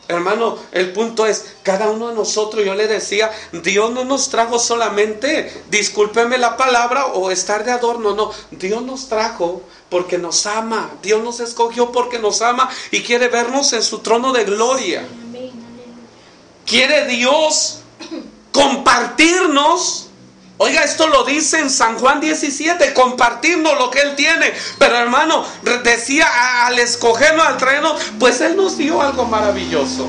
Hermano, 0.07 0.57
el 0.71 0.93
punto 0.93 1.27
es, 1.27 1.53
cada 1.61 1.91
uno 1.91 2.07
de 2.07 2.15
nosotros, 2.15 2.65
yo 2.65 2.73
le 2.73 2.87
decía, 2.87 3.29
Dios 3.51 3.91
no 3.91 4.03
nos 4.03 4.29
trajo 4.29 4.57
solamente, 4.57 5.63
discúlpeme 5.69 6.39
la 6.39 6.57
palabra, 6.57 7.05
o 7.07 7.29
estar 7.29 7.63
de 7.63 7.71
adorno, 7.71 8.15
no, 8.15 8.31
Dios 8.49 8.81
nos 8.81 9.09
trajo 9.09 9.61
porque 9.89 10.17
nos 10.17 10.47
ama, 10.47 10.89
Dios 11.03 11.21
nos 11.23 11.39
escogió 11.39 11.91
porque 11.91 12.17
nos 12.17 12.41
ama 12.41 12.67
y 12.89 13.03
quiere 13.03 13.27
vernos 13.27 13.73
en 13.73 13.83
su 13.83 13.99
trono 13.99 14.33
de 14.33 14.43
gloria. 14.43 15.07
Quiere 16.65 17.05
Dios 17.05 17.81
compartirnos. 18.51 20.06
Oiga, 20.59 20.83
esto 20.83 21.07
lo 21.07 21.23
dice 21.23 21.59
en 21.59 21.69
San 21.69 21.99
Juan 21.99 22.19
17, 22.19 22.93
compartirnos 22.93 23.77
lo 23.77 23.91
que 23.91 24.01
Él 24.01 24.15
tiene. 24.15 24.51
Pero 24.79 24.97
hermano, 24.97 25.45
decía 25.83 26.65
al 26.65 26.79
escogernos, 26.79 27.45
al 27.45 27.57
traernos, 27.57 28.01
pues 28.17 28.41
Él 28.41 28.57
nos 28.57 28.75
dio 28.75 29.01
algo 29.01 29.25
maravilloso. 29.25 30.07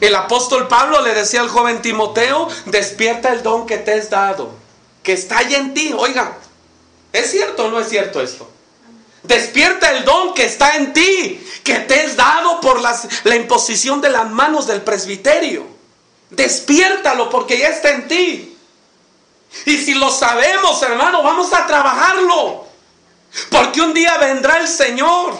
El 0.00 0.14
apóstol 0.16 0.66
Pablo 0.66 1.02
le 1.02 1.14
decía 1.14 1.40
al 1.40 1.48
joven 1.48 1.82
Timoteo, 1.82 2.48
despierta 2.66 3.32
el 3.32 3.44
don 3.44 3.64
que 3.64 3.78
te 3.78 3.96
es 3.96 4.10
dado, 4.10 4.50
que 5.04 5.12
está 5.12 5.38
allá 5.38 5.58
en 5.58 5.72
ti. 5.72 5.94
Oiga, 5.96 6.36
¿es 7.12 7.30
cierto 7.30 7.66
o 7.66 7.70
no 7.70 7.78
es 7.78 7.88
cierto 7.88 8.20
esto? 8.20 8.50
Despierta 9.22 9.92
el 9.92 10.04
don 10.04 10.34
que 10.34 10.44
está 10.44 10.76
en 10.76 10.92
ti, 10.92 11.46
que 11.62 11.76
te 11.76 12.04
es 12.04 12.16
dado 12.16 12.60
por 12.60 12.80
la 12.82 13.36
imposición 13.36 14.00
de 14.00 14.10
las 14.10 14.28
manos 14.28 14.66
del 14.66 14.82
presbiterio. 14.82 15.64
Despiértalo 16.30 17.30
porque 17.30 17.56
ya 17.56 17.68
está 17.68 17.90
en 17.90 18.08
ti. 18.08 18.53
Y 19.66 19.76
si 19.78 19.94
lo 19.94 20.10
sabemos, 20.10 20.82
hermano, 20.82 21.22
vamos 21.22 21.52
a 21.52 21.66
trabajarlo. 21.66 22.66
Porque 23.50 23.80
un 23.80 23.94
día 23.94 24.16
vendrá 24.18 24.58
el 24.58 24.68
Señor. 24.68 25.34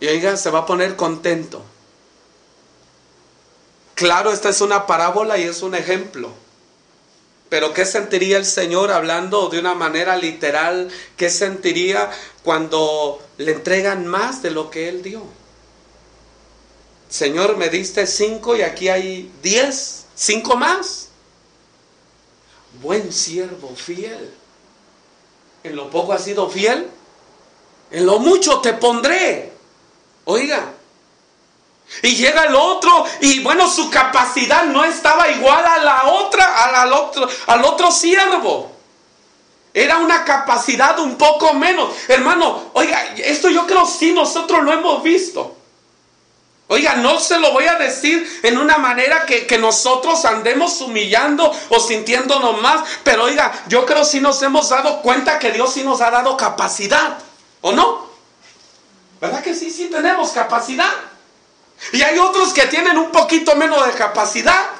Y 0.00 0.06
oiga, 0.06 0.36
se 0.36 0.50
va 0.50 0.60
a 0.60 0.66
poner 0.66 0.96
contento. 0.96 1.64
Claro, 3.94 4.30
esta 4.30 4.50
es 4.50 4.60
una 4.60 4.86
parábola 4.86 5.38
y 5.38 5.44
es 5.44 5.62
un 5.62 5.74
ejemplo. 5.74 6.30
Pero 7.48 7.72
¿qué 7.72 7.84
sentiría 7.84 8.38
el 8.38 8.44
Señor 8.44 8.90
hablando 8.90 9.48
de 9.48 9.58
una 9.58 9.74
manera 9.74 10.16
literal? 10.16 10.90
¿Qué 11.16 11.30
sentiría 11.30 12.10
cuando 12.42 13.22
le 13.38 13.52
entregan 13.52 14.06
más 14.06 14.42
de 14.42 14.50
lo 14.50 14.70
que 14.70 14.88
Él 14.88 15.02
dio? 15.02 15.22
Señor, 17.08 17.56
me 17.56 17.68
diste 17.68 18.06
cinco 18.06 18.56
y 18.56 18.62
aquí 18.62 18.88
hay 18.88 19.30
diez, 19.42 20.05
cinco 20.16 20.56
más. 20.56 21.10
Buen 22.82 23.12
siervo, 23.12 23.72
fiel. 23.76 24.34
En 25.62 25.76
lo 25.76 25.90
poco 25.90 26.12
has 26.12 26.24
sido 26.24 26.48
fiel, 26.48 26.88
en 27.90 28.06
lo 28.06 28.18
mucho 28.18 28.60
te 28.60 28.72
pondré. 28.74 29.52
Oiga, 30.24 30.72
y 32.02 32.14
llega 32.16 32.44
el 32.44 32.54
otro 32.54 33.04
y 33.20 33.40
bueno, 33.40 33.68
su 33.68 33.90
capacidad 33.90 34.64
no 34.64 34.84
estaba 34.84 35.28
igual 35.30 35.64
a 35.64 35.78
la 35.78 36.06
otra, 36.06 36.82
al, 36.82 36.92
otro, 36.92 37.28
al 37.46 37.64
otro 37.64 37.90
siervo. 37.90 38.72
Era 39.72 39.98
una 39.98 40.24
capacidad 40.24 40.98
un 40.98 41.16
poco 41.16 41.52
menos. 41.54 41.90
Hermano, 42.08 42.70
oiga, 42.72 43.14
esto 43.16 43.48
yo 43.50 43.66
creo 43.66 43.86
sí 43.86 44.12
nosotros 44.12 44.62
lo 44.62 44.72
hemos 44.72 45.02
visto. 45.02 45.55
Oiga, 46.68 46.96
no 46.96 47.20
se 47.20 47.38
lo 47.38 47.52
voy 47.52 47.66
a 47.66 47.76
decir 47.76 48.40
en 48.42 48.58
una 48.58 48.78
manera 48.78 49.24
que, 49.24 49.46
que 49.46 49.56
nosotros 49.56 50.24
andemos 50.24 50.80
humillando 50.80 51.52
o 51.68 51.78
sintiéndonos 51.78 52.60
más, 52.60 52.84
pero 53.04 53.24
oiga, 53.24 53.52
yo 53.68 53.86
creo 53.86 54.04
sí 54.04 54.20
nos 54.20 54.42
hemos 54.42 54.68
dado 54.68 55.00
cuenta 55.00 55.38
que 55.38 55.52
Dios 55.52 55.72
sí 55.72 55.84
nos 55.84 56.00
ha 56.00 56.10
dado 56.10 56.36
capacidad, 56.36 57.18
¿o 57.60 57.70
no? 57.70 58.06
¿Verdad 59.20 59.44
que 59.44 59.54
sí, 59.54 59.70
sí 59.70 59.86
tenemos 59.86 60.30
capacidad? 60.30 60.92
Y 61.92 62.02
hay 62.02 62.18
otros 62.18 62.52
que 62.52 62.66
tienen 62.66 62.98
un 62.98 63.10
poquito 63.10 63.54
menos 63.54 63.86
de 63.86 63.92
capacidad. 63.92 64.70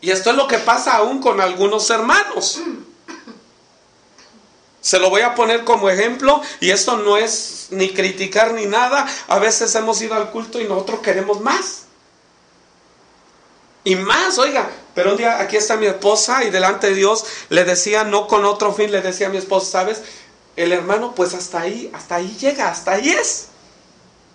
Y 0.00 0.10
esto 0.10 0.30
es 0.30 0.36
lo 0.36 0.46
que 0.46 0.58
pasa 0.58 0.96
aún 0.96 1.20
con 1.20 1.40
algunos 1.40 1.88
hermanos. 1.90 2.60
Se 4.82 4.98
lo 4.98 5.10
voy 5.10 5.22
a 5.22 5.36
poner 5.36 5.62
como 5.62 5.88
ejemplo 5.88 6.42
y 6.58 6.70
esto 6.70 6.96
no 6.96 7.16
es 7.16 7.68
ni 7.70 7.90
criticar 7.90 8.52
ni 8.52 8.66
nada. 8.66 9.06
A 9.28 9.38
veces 9.38 9.72
hemos 9.76 10.02
ido 10.02 10.14
al 10.14 10.30
culto 10.30 10.60
y 10.60 10.64
nosotros 10.64 11.00
queremos 11.00 11.40
más. 11.40 11.84
Y 13.84 13.94
más, 13.94 14.38
oiga, 14.38 14.68
pero 14.94 15.12
un 15.12 15.16
día 15.16 15.40
aquí 15.40 15.56
está 15.56 15.76
mi 15.76 15.86
esposa 15.86 16.42
y 16.44 16.50
delante 16.50 16.88
de 16.88 16.94
Dios 16.94 17.24
le 17.48 17.64
decía, 17.64 18.02
no 18.02 18.26
con 18.26 18.44
otro 18.44 18.74
fin, 18.74 18.90
le 18.90 19.00
decía 19.02 19.28
a 19.28 19.30
mi 19.30 19.38
esposa, 19.38 19.70
¿sabes? 19.70 20.02
El 20.56 20.72
hermano 20.72 21.14
pues 21.14 21.32
hasta 21.32 21.60
ahí, 21.60 21.88
hasta 21.94 22.16
ahí 22.16 22.36
llega, 22.40 22.68
hasta 22.68 22.92
ahí 22.92 23.10
es. 23.10 23.46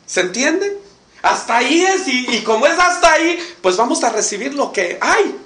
¿Se 0.06 0.22
entiende? 0.22 0.80
Hasta 1.22 1.58
ahí 1.58 1.84
es 1.84 2.08
y, 2.08 2.38
y 2.38 2.44
como 2.44 2.68
es 2.68 2.80
hasta 2.80 3.12
ahí, 3.12 3.38
pues 3.62 3.76
vamos 3.76 4.02
a 4.06 4.12
recibir 4.12 4.54
lo 4.54 4.72
que 4.72 4.98
hay. 5.02 5.38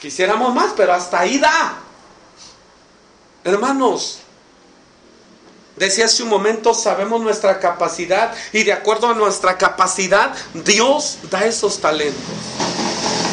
Quisiéramos 0.00 0.54
más, 0.54 0.74
pero 0.76 0.92
hasta 0.92 1.20
ahí 1.20 1.38
da. 1.38 1.87
Hermanos, 3.44 4.18
decía 5.76 6.06
hace 6.06 6.22
un 6.22 6.28
momento, 6.28 6.74
sabemos 6.74 7.20
nuestra 7.20 7.60
capacidad 7.60 8.34
y 8.52 8.64
de 8.64 8.72
acuerdo 8.72 9.08
a 9.08 9.14
nuestra 9.14 9.56
capacidad, 9.56 10.34
Dios 10.54 11.18
da 11.30 11.46
esos 11.46 11.78
talentos. 11.80 12.22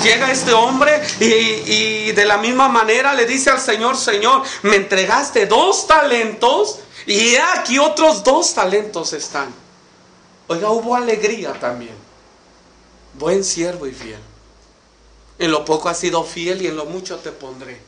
Llega 0.03 0.31
este 0.31 0.53
hombre 0.53 1.01
y, 1.19 2.11
de 2.11 2.25
la 2.25 2.37
misma 2.37 2.69
manera 2.69 3.13
le 3.15 3.25
dice 3.25 3.49
al 3.49 3.59
Señor, 3.59 3.97
Señor, 3.97 4.43
me 4.61 4.75
entregaste 4.75 5.47
dos 5.47 5.87
talentos 5.87 6.79
y 7.07 7.35
aquí 7.35 7.79
otros 7.79 8.23
dos 8.23 8.53
talentos 8.53 9.13
están. 9.13 9.51
Oiga, 10.47 10.69
hubo 10.69 10.95
alegría 10.95 11.53
también. 11.53 11.95
Buen 13.15 13.43
siervo 13.43 13.87
y 13.87 13.93
fiel. 13.93 14.19
En 15.39 15.49
lo 15.49 15.65
poco 15.65 15.89
has 15.89 15.97
sido 15.97 16.23
fiel 16.23 16.61
y 16.61 16.67
en 16.67 16.75
lo 16.75 16.85
mucho 16.85 17.17
te 17.17 17.31
pondré. 17.31 17.81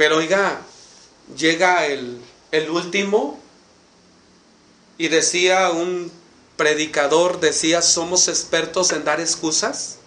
Pero 0.00 0.16
oiga, 0.16 0.62
llega 1.36 1.84
el, 1.84 2.22
el 2.52 2.70
último 2.70 3.38
y 4.96 5.08
decía 5.08 5.68
un 5.72 6.10
predicador, 6.56 7.38
decía, 7.38 7.82
somos 7.82 8.26
expertos 8.28 8.92
en 8.92 9.04
dar 9.04 9.20
excusas. 9.20 9.98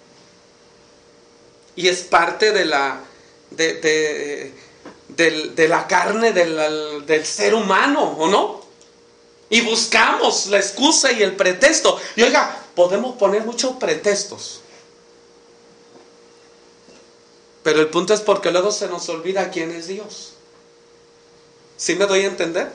Y 1.75 1.89
es 1.89 1.99
parte 1.99 2.51
de 2.53 2.65
la, 2.65 3.01
de, 3.51 4.51
de, 5.09 5.67
la 5.67 5.85
carne 5.85 6.33
del, 6.33 7.05
del 7.05 7.23
ser 7.23 7.53
humano, 7.53 8.15
¿o 8.17 8.27
no? 8.27 8.65
Y 9.51 9.61
buscamos 9.61 10.47
la 10.47 10.57
excusa 10.57 11.11
y 11.11 11.21
el 11.21 11.35
pretexto. 11.35 12.01
Y 12.15 12.23
oiga, 12.23 12.63
podemos 12.73 13.15
poner 13.17 13.45
muchos 13.45 13.73
pretextos. 13.75 14.62
Pero 17.63 17.79
el 17.79 17.87
punto 17.87 18.13
es 18.13 18.21
porque 18.21 18.51
luego 18.51 18.71
se 18.71 18.87
nos 18.87 19.07
olvida 19.09 19.49
quién 19.49 19.71
es 19.71 19.87
Dios. 19.87 20.33
¿Sí 21.77 21.95
me 21.95 22.05
doy 22.05 22.21
a 22.21 22.27
entender? 22.27 22.71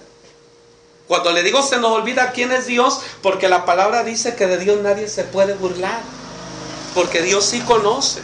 Cuando 1.07 1.33
le 1.33 1.42
digo 1.42 1.62
se 1.62 1.79
nos 1.79 1.92
olvida 1.92 2.33
quién 2.33 2.53
es 2.53 2.66
Dios, 2.66 3.01
porque 3.22 3.48
la 3.48 3.64
palabra 3.64 4.03
dice 4.03 4.35
que 4.35 4.46
de 4.46 4.59
Dios 4.59 4.81
nadie 4.83 5.09
se 5.09 5.24
puede 5.24 5.55
burlar. 5.55 6.01
Porque 6.94 7.22
Dios 7.22 7.44
sí 7.44 7.61
conoce. 7.61 8.20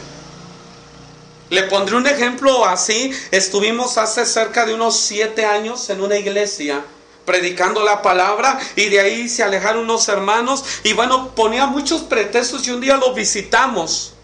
Le 1.49 1.63
pondré 1.63 1.95
un 1.95 2.07
ejemplo 2.07 2.65
así. 2.65 3.11
Estuvimos 3.31 3.97
hace 3.97 4.25
cerca 4.25 4.65
de 4.65 4.73
unos 4.73 4.99
siete 4.99 5.45
años 5.45 5.89
en 5.89 6.01
una 6.01 6.17
iglesia 6.17 6.83
predicando 7.25 7.83
la 7.83 8.01
palabra 8.01 8.59
y 8.75 8.85
de 8.89 8.99
ahí 8.99 9.27
se 9.27 9.43
alejaron 9.43 9.83
unos 9.83 10.07
hermanos 10.09 10.63
y 10.83 10.93
bueno, 10.93 11.33
ponía 11.33 11.65
muchos 11.65 12.03
pretextos 12.03 12.67
y 12.67 12.71
un 12.71 12.81
día 12.81 12.97
los 12.97 13.15
visitamos. 13.15 14.14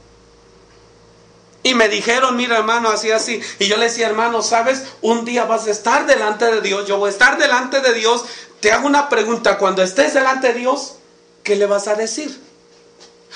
Y 1.64 1.76
me 1.76 1.90
dijeron, 1.90 2.36
mira 2.36 2.58
hermano, 2.58 2.90
así, 2.90 3.12
así. 3.12 3.40
Y 3.60 3.68
yo 3.68 3.78
le 3.78 3.86
decía, 3.86 4.08
hermano, 4.08 4.42
sabes, 4.42 4.84
un 5.02 5.26
día 5.26 5.46
vas 5.46 5.68
a 5.68 5.72
estar 5.72 6.08
delante 6.08 6.46
de 6.46 6.62
Dios, 6.62 6.88
yo 6.88 6.98
voy 6.98 7.10
a 7.10 7.12
estar 7.12 7.38
delante 7.38 7.82
de 7.82 7.94
Dios. 7.94 8.26
Te 8.60 8.72
hago 8.72 8.88
una 8.88 9.10
pregunta, 9.10 9.58
cuando 9.58 9.84
estés 9.84 10.14
delante 10.14 10.54
de 10.54 10.60
Dios, 10.60 10.96
¿qué 11.44 11.56
le 11.56 11.68
vas 11.68 11.88
a 11.88 11.96
decir? 11.96 12.40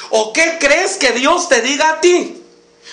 ¿O 0.10 0.34
qué 0.34 0.58
crees 0.60 0.98
que 0.98 1.12
Dios 1.12 1.50
te 1.50 1.62
diga 1.62 1.90
a 1.90 2.02
ti? 2.02 2.42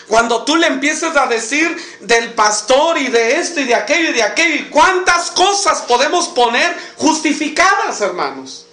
Cuando 0.09 0.45
tú 0.45 0.57
le 0.57 0.67
empieces 0.67 1.17
a 1.17 1.27
decir 1.27 1.77
del 2.01 2.33
pastor 2.35 2.99
y 2.99 3.09
de 3.09 3.39
esto 3.39 3.61
y 3.61 3.65
de 3.65 3.75
aquello 3.75 4.11
y 4.11 4.15
de 4.15 4.23
aquello, 4.23 4.67
cuántas 4.71 5.31
cosas 5.31 5.83
podemos 5.83 6.29
poner 6.29 6.77
justificadas, 6.97 8.01
hermanos. 8.01 8.67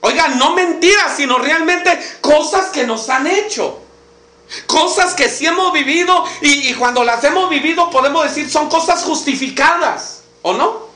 Oigan, 0.00 0.38
no 0.38 0.54
mentiras, 0.54 1.16
sino 1.16 1.38
realmente 1.38 1.98
cosas 2.20 2.66
que 2.66 2.86
nos 2.86 3.08
han 3.08 3.26
hecho. 3.26 3.82
Cosas 4.66 5.14
que 5.14 5.28
sí 5.28 5.46
hemos 5.46 5.72
vivido 5.72 6.24
y, 6.40 6.72
cuando 6.74 7.04
las 7.04 7.22
hemos 7.24 7.50
vivido 7.50 7.90
podemos 7.90 8.24
decir 8.24 8.50
son 8.50 8.68
cosas 8.68 9.02
justificadas, 9.04 10.22
¿o 10.42 10.54
no? 10.54 10.88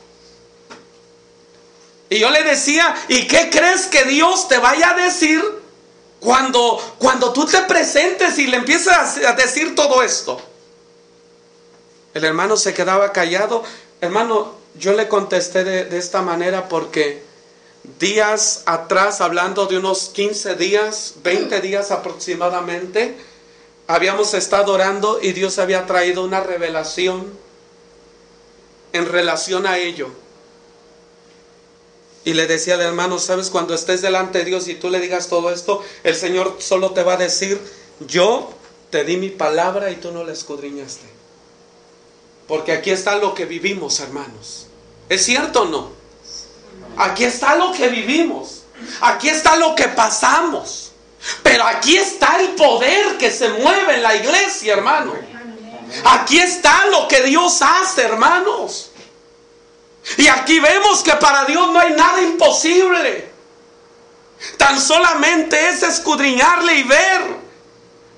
Y 2.09 2.19
yo 2.19 2.29
le 2.29 2.43
decía, 2.43 2.95
¿y 3.07 3.27
qué 3.27 3.49
crees 3.49 3.87
que 3.87 4.05
Dios 4.05 4.47
te 4.47 4.57
vaya 4.57 4.91
a 4.91 4.93
decir 4.95 5.41
cuando, 6.19 6.95
cuando 6.99 7.33
tú 7.33 7.45
te 7.45 7.59
presentes 7.61 8.37
y 8.37 8.47
le 8.47 8.57
empiezas 8.57 9.17
a 9.17 9.33
decir 9.33 9.75
todo 9.75 10.01
esto? 10.03 10.39
El 12.13 12.23
hermano 12.23 12.57
se 12.57 12.73
quedaba 12.73 13.11
callado. 13.11 13.63
Hermano, 14.01 14.53
yo 14.75 14.93
le 14.93 15.07
contesté 15.07 15.63
de 15.63 15.97
esta 15.97 16.21
manera 16.21 16.69
porque 16.69 17.23
días 17.99 18.63
atrás, 18.65 19.21
hablando 19.21 19.65
de 19.65 19.77
unos 19.77 20.09
15 20.09 20.55
días, 20.55 21.15
20 21.23 21.61
días 21.61 21.91
aproximadamente, 21.91 23.17
habíamos 23.87 24.33
estado 24.33 24.73
orando 24.73 25.19
y 25.21 25.33
Dios 25.33 25.59
había 25.59 25.85
traído 25.85 26.23
una 26.23 26.39
revelación 26.39 27.33
en 28.93 29.05
relación 29.07 29.65
a 29.65 29.77
ello. 29.77 30.09
Y 32.25 32.33
le 32.33 32.47
decía 32.47 32.75
al 32.75 32.81
hermano, 32.81 33.19
sabes, 33.19 33.49
cuando 33.49 33.73
estés 33.73 34.01
delante 34.01 34.39
de 34.39 34.45
Dios 34.45 34.67
y 34.69 34.75
tú 34.75 34.89
le 34.89 34.99
digas 34.99 35.27
todo 35.27 35.51
esto, 35.51 35.83
el 36.03 36.15
Señor 36.15 36.57
solo 36.59 36.91
te 36.91 37.03
va 37.03 37.13
a 37.13 37.17
decir, 37.17 37.59
yo 38.07 38.53
te 38.89 39.03
di 39.03 39.17
mi 39.17 39.29
palabra 39.29 39.91
y 39.91 39.95
tú 39.95 40.11
no 40.11 40.23
la 40.23 40.31
escudriñaste. 40.31 41.05
Porque 42.47 42.71
aquí 42.71 42.91
está 42.91 43.17
lo 43.17 43.33
que 43.33 43.45
vivimos, 43.45 43.99
hermanos. 43.99 44.67
¿Es 45.09 45.25
cierto 45.25 45.63
o 45.63 45.65
no? 45.65 45.91
Aquí 46.97 47.23
está 47.23 47.55
lo 47.55 47.73
que 47.73 47.89
vivimos. 47.89 48.63
Aquí 49.01 49.29
está 49.29 49.57
lo 49.57 49.75
que 49.75 49.87
pasamos. 49.89 50.82
Pero 51.41 51.63
aquí 51.65 51.97
está 51.97 52.39
el 52.39 52.49
poder 52.49 53.17
que 53.17 53.31
se 53.31 53.49
mueve 53.49 53.95
en 53.95 54.03
la 54.03 54.15
iglesia, 54.15 54.73
hermano. 54.73 55.13
Aquí 56.05 56.39
está 56.39 56.85
lo 56.87 57.07
que 57.07 57.21
Dios 57.23 57.61
hace, 57.61 58.03
hermanos. 58.03 58.91
Y 60.17 60.27
aquí 60.27 60.59
vemos 60.59 61.01
que 61.01 61.13
para 61.13 61.45
Dios 61.45 61.71
no 61.71 61.79
hay 61.79 61.93
nada 61.93 62.21
imposible. 62.21 63.31
Tan 64.57 64.79
solamente 64.79 65.69
es 65.69 65.83
escudriñarle 65.83 66.75
y 66.75 66.83
ver. 66.83 67.43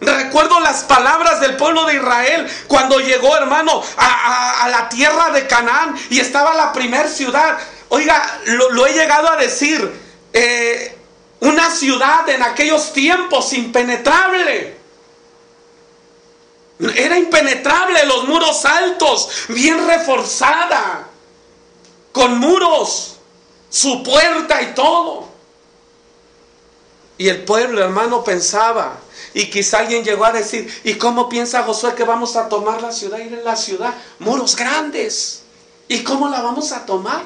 Recuerdo 0.01 0.59
las 0.59 0.83
palabras 0.83 1.39
del 1.39 1.55
pueblo 1.55 1.85
de 1.85 1.95
Israel 1.95 2.47
cuando 2.67 2.99
llegó, 2.99 3.35
hermano, 3.37 3.81
a, 3.97 4.67
la 4.69 4.89
tierra 4.89 5.29
de 5.29 5.45
Canaán 5.47 5.95
y 6.09 6.19
estaba 6.19 6.55
la 6.55 6.73
primer 6.73 7.07
ciudad. 7.07 7.57
Oiga, 7.89 8.39
lo, 8.45 8.85
he 8.87 8.93
llegado 8.93 9.29
a 9.29 9.37
decir. 9.37 10.03
Eh, 10.33 10.94
una 11.45 11.69
ciudad 11.69 12.27
en 12.29 12.41
aquellos 12.41 12.93
tiempos 12.93 13.53
impenetrable. 13.53 14.77
Era 16.79 17.17
impenetrable, 17.17 18.05
los 18.05 18.27
muros 18.27 18.65
altos, 18.65 19.29
bien 19.47 19.87
reforzada, 19.87 21.07
con 22.11 22.37
muros, 22.37 23.15
su 23.69 24.03
puerta 24.03 24.61
y 24.61 24.73
todo. 24.73 25.29
Y 27.17 27.29
el 27.29 27.45
pueblo, 27.45 27.81
hermano, 27.81 28.23
pensaba, 28.23 28.97
y 29.33 29.49
quizá 29.49 29.79
alguien 29.79 30.03
llegó 30.03 30.25
a 30.25 30.33
decir, 30.33 30.81
¿y 30.83 30.95
cómo 30.95 31.29
piensa 31.29 31.63
Josué 31.63 31.95
que 31.95 32.03
vamos 32.03 32.35
a 32.35 32.49
tomar 32.49 32.81
la 32.81 32.91
ciudad? 32.91 33.19
Ir 33.19 33.33
en 33.33 33.43
la 33.45 33.55
ciudad, 33.55 33.93
muros 34.19 34.55
grandes. 34.55 35.43
¿Y 35.87 36.03
cómo 36.03 36.27
la 36.27 36.41
vamos 36.41 36.71
a 36.73 36.85
tomar? 36.85 37.23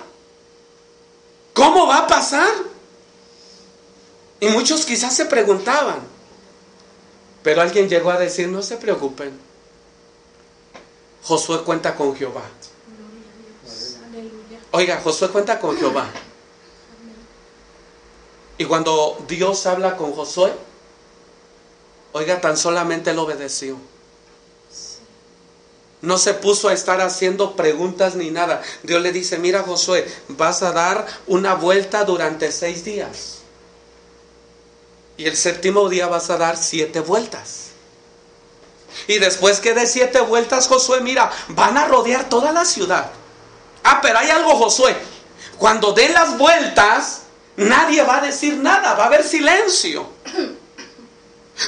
¿Cómo 1.54 1.88
va 1.88 2.00
a 2.00 2.08
pasar? 2.08 2.50
Y 4.40 4.48
muchos 4.50 4.86
quizás 4.86 5.16
se 5.16 5.26
preguntaban, 5.26 6.00
pero 7.44 7.62
alguien 7.62 7.90
llegó 7.90 8.12
a 8.12 8.18
decir, 8.18 8.48
no 8.48 8.62
se 8.62 8.78
preocupen, 8.78 9.38
Josué 11.24 11.62
cuenta 11.64 11.96
con 11.96 12.16
Jehová. 12.16 12.44
Oiga, 14.72 15.02
Josué 15.04 15.30
cuenta 15.30 15.60
con 15.60 15.78
Jehová. 15.78 16.10
Y 18.58 18.66
cuando 18.66 19.18
Dios 19.28 19.66
habla 19.66 19.96
con 19.98 20.14
Josué, 20.14 20.54
oiga, 22.12 22.42
tan 22.42 22.58
solamente 22.58 23.12
él 23.12 23.20
obedeció. 23.20 23.78
No 26.02 26.18
se 26.18 26.34
puso 26.34 26.70
a 26.70 26.74
estar 26.74 27.02
haciendo 27.02 27.56
preguntas 27.56 28.16
ni 28.16 28.32
nada. 28.32 28.62
Dios 28.84 29.02
le 29.02 29.12
dice, 29.12 29.38
mira 29.38 29.64
Josué, 29.64 30.06
vas 30.30 30.62
a 30.64 30.72
dar 30.72 31.06
una 31.28 31.56
vuelta 31.56 32.06
durante 32.06 32.52
seis 32.52 32.86
días. 32.86 33.39
Y 35.20 35.26
el 35.28 35.36
séptimo 35.36 35.90
día 35.90 36.08
vas 36.08 36.30
a 36.30 36.38
dar 36.38 36.56
siete 36.56 37.02
vueltas. 37.02 37.72
Y 39.06 39.20
después 39.20 39.60
que 39.60 39.74
de 39.74 39.86
siete 39.86 40.22
vueltas, 40.22 40.70
Josué, 40.70 41.02
mira, 41.02 41.30
van 41.50 41.78
a 41.78 41.90
rodear 41.90 42.30
toda 42.30 42.54
la 42.54 42.64
ciudad. 42.64 43.12
Ah, 43.84 44.00
pero 44.02 44.18
hay 44.18 44.30
algo, 44.30 44.56
Josué. 44.56 44.96
Cuando 45.58 45.92
den 45.92 46.14
las 46.14 46.38
vueltas, 46.38 47.24
nadie 47.58 48.02
va 48.04 48.20
a 48.20 48.22
decir 48.22 48.56
nada, 48.56 48.94
va 48.94 49.04
a 49.04 49.08
haber 49.08 49.26
silencio. 49.26 50.10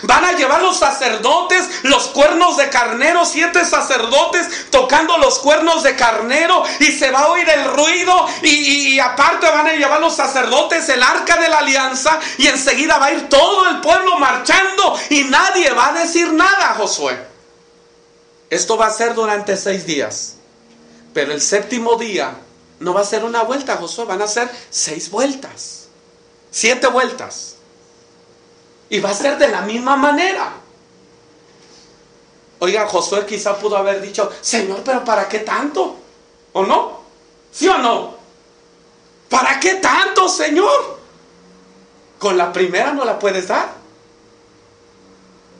Van 0.04 0.24
a 0.24 0.34
llevar 0.34 0.62
los 0.62 0.80
sacerdotes 0.80 1.84
los 1.84 2.08
cuernos 2.08 2.58
de 2.58 2.70
carnero, 2.70 3.26
siete 3.26 3.66
sacerdotes 3.66 4.70
tocando 4.70 5.18
los 5.18 5.40
cuernos 5.40 5.84
de 5.84 5.96
carnero 5.96 6.64
y 6.80 6.86
se 6.86 7.12
va 7.12 7.22
a 7.22 7.28
oír 7.28 7.48
el 7.50 7.66
ruido 7.66 8.28
y, 8.42 9.00
aparte 9.00 9.50
van 9.50 9.68
a 9.68 9.74
llevar 9.74 10.00
los 10.00 10.16
sacerdotes 10.16 10.88
el 10.90 11.04
arca 11.04 11.38
de 11.38 11.50
la 11.50 11.60
alianza 11.60 12.20
y 12.38 12.48
enseguida 12.48 12.98
va 12.98 13.08
a 13.08 13.14
ir 13.14 13.30
todo 13.30 13.68
el 13.70 13.82
pueblo 13.82 14.18
marchando 14.18 14.98
y 15.10 15.24
nadie 15.26 15.72
va 15.72 15.90
a 15.90 15.94
decir 15.94 16.32
nada, 16.34 16.76
Josué. 16.78 17.18
Esto 18.50 18.78
va 18.78 18.88
a 18.88 18.92
ser 18.92 19.14
durante 19.14 19.58
seis 19.58 19.86
días, 19.86 20.36
pero 21.14 21.32
el 21.32 21.42
séptimo 21.42 21.96
día 21.96 22.36
no 22.80 22.94
va 22.94 23.02
a 23.02 23.06
ser 23.06 23.24
una 23.24 23.44
vuelta, 23.44 23.78
Josué, 23.78 24.06
van 24.06 24.22
a 24.22 24.28
ser 24.28 24.50
seis 24.70 25.10
vueltas, 25.10 25.88
siete 26.50 26.88
vueltas. 26.88 27.56
Y 28.92 29.00
va 29.00 29.12
a 29.12 29.14
ser 29.14 29.38
de 29.38 29.48
la 29.48 29.62
misma 29.62 29.96
manera. 29.96 30.52
Oiga, 32.60 32.86
Josué 32.88 33.26
quizá 33.26 33.58
pudo 33.58 33.78
haber 33.78 34.02
dicho, 34.02 34.30
Señor, 34.42 34.82
pero 34.84 35.06
¿para 35.06 35.30
qué 35.30 35.40
tanto? 35.40 35.96
¿O 36.52 36.66
no? 36.66 37.00
¿Sí 37.54 37.70
o 37.70 37.78
no? 37.78 38.16
¿Para 39.30 39.62
qué 39.62 39.76
tanto, 39.76 40.28
Señor? 40.28 41.00
Con 42.20 42.38
la 42.38 42.52
primera 42.52 42.92
no 42.92 43.06
la 43.06 43.18
puedes 43.18 43.48
dar. 43.48 43.74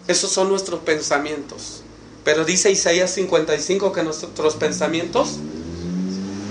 Esos 0.08 0.30
son 0.30 0.50
nuestros 0.50 0.82
pensamientos. 0.82 1.84
Pero 2.26 2.44
dice 2.44 2.70
Isaías 2.70 3.12
55 3.12 3.94
que 3.94 4.04
nuestros 4.04 4.56
pensamientos 4.56 5.38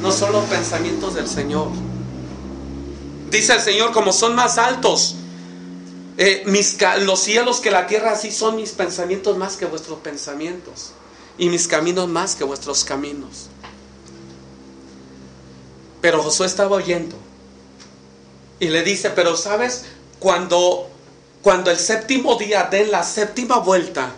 no 0.00 0.10
son 0.10 0.32
los 0.32 0.46
pensamientos 0.46 1.14
del 1.14 1.28
Señor. 1.28 1.68
Dice 3.28 3.52
el 3.52 3.60
Señor, 3.60 3.92
como 3.92 4.14
son 4.14 4.34
más 4.34 4.56
altos 4.56 5.16
eh, 6.22 6.44
los 6.98 7.18
cielos 7.18 7.60
que 7.60 7.70
la 7.70 7.86
tierra, 7.86 8.12
así 8.12 8.30
son 8.30 8.56
mis 8.56 8.72
pensamientos 8.72 9.38
más 9.38 9.56
que 9.56 9.64
vuestros 9.64 10.00
pensamientos. 10.00 10.92
Y 11.38 11.48
mis 11.48 11.66
caminos 11.66 12.08
más 12.08 12.34
que 12.34 12.44
vuestros 12.44 12.84
caminos. 12.84 13.48
Pero 16.02 16.22
Josué 16.22 16.46
estaba 16.46 16.76
oyendo. 16.76 17.16
Y 18.58 18.68
le 18.68 18.82
dice, 18.82 19.08
pero 19.08 19.34
sabes, 19.34 19.86
cuando, 20.18 20.90
cuando 21.40 21.70
el 21.70 21.78
séptimo 21.78 22.34
día 22.34 22.64
den 22.64 22.90
la 22.90 23.02
séptima 23.02 23.56
vuelta, 23.56 24.12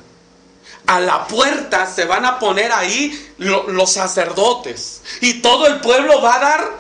a 0.89 0.99
la 0.99 1.29
puerta 1.29 1.87
se 1.87 2.05
van 2.05 2.25
a 2.25 2.41
poner 2.41 2.73
ahí 2.73 3.33
los 3.39 3.93
sacerdotes. 3.93 5.03
Y 5.21 5.35
todo 5.35 5.69
el 5.69 5.81
pueblo 5.81 6.21
va 6.21 6.35
a 6.35 6.41
dar, 6.41 6.71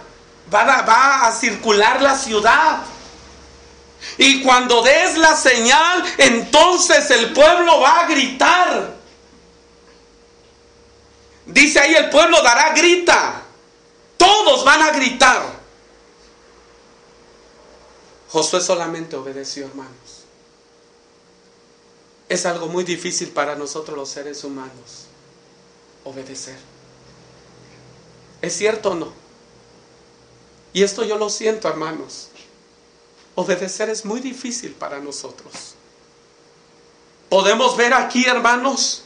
va 0.52 0.82
va 0.82 1.28
a 1.28 1.32
circular 1.32 2.02
la 2.02 2.18
ciudad. 2.18 2.82
Y 4.18 4.42
cuando 4.42 4.82
des 4.82 5.16
la 5.16 5.36
señal, 5.36 6.04
entonces 6.18 7.10
el 7.10 7.32
pueblo 7.32 7.80
va 7.80 8.00
a 8.00 8.06
gritar. 8.06 8.96
Dice 11.46 11.80
ahí 11.80 11.94
el 11.94 12.10
pueblo 12.10 12.42
dará 12.42 12.74
grita. 12.74 13.42
Todos 14.16 14.64
van 14.64 14.82
a 14.82 14.92
gritar. 14.92 15.60
Josué 18.30 18.60
solamente 18.60 19.16
obedeció, 19.16 19.66
hermanos. 19.66 20.24
Es 22.28 22.46
algo 22.46 22.68
muy 22.68 22.84
difícil 22.84 23.28
para 23.28 23.56
nosotros 23.56 23.96
los 23.96 24.08
seres 24.08 24.42
humanos. 24.44 25.06
Obedecer. 26.04 26.56
¿Es 28.40 28.56
cierto 28.56 28.92
o 28.92 28.94
no? 28.94 29.12
Y 30.72 30.82
esto 30.82 31.04
yo 31.04 31.18
lo 31.18 31.28
siento, 31.28 31.68
hermanos. 31.68 32.28
Obedecer 33.34 33.88
es 33.90 34.04
muy 34.04 34.20
difícil 34.20 34.72
para 34.72 34.98
nosotros. 34.98 35.52
Podemos 37.28 37.76
ver 37.76 37.94
aquí, 37.94 38.26
hermanos, 38.26 39.04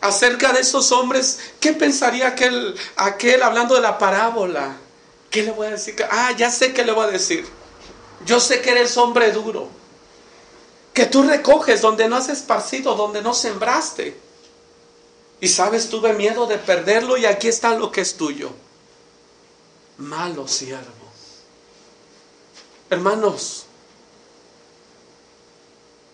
acerca 0.00 0.52
de 0.52 0.60
esos 0.60 0.92
hombres, 0.92 1.40
¿qué 1.58 1.72
pensaría 1.72 2.28
aquel, 2.28 2.74
aquel 2.96 3.42
hablando 3.42 3.74
de 3.74 3.80
la 3.80 3.98
parábola? 3.98 4.76
¿Qué 5.30 5.42
le 5.42 5.50
voy 5.50 5.66
a 5.66 5.70
decir? 5.70 5.96
Ah, 6.10 6.32
ya 6.32 6.50
sé 6.50 6.72
qué 6.72 6.84
le 6.84 6.92
voy 6.92 7.04
a 7.04 7.10
decir. 7.10 7.46
Yo 8.24 8.40
sé 8.40 8.60
que 8.60 8.70
eres 8.70 8.96
hombre 8.96 9.32
duro, 9.32 9.68
que 10.92 11.06
tú 11.06 11.22
recoges 11.22 11.80
donde 11.80 12.08
no 12.08 12.16
has 12.16 12.28
esparcido, 12.28 12.94
donde 12.94 13.22
no 13.22 13.34
sembraste. 13.34 14.16
Y 15.40 15.48
sabes, 15.48 15.88
tuve 15.88 16.14
miedo 16.14 16.46
de 16.46 16.58
perderlo 16.58 17.16
y 17.16 17.26
aquí 17.26 17.48
está 17.48 17.74
lo 17.74 17.92
que 17.92 18.00
es 18.00 18.16
tuyo. 18.16 18.50
Malo 19.98 20.48
siervo. 20.48 20.97
Hermanos, 22.90 23.66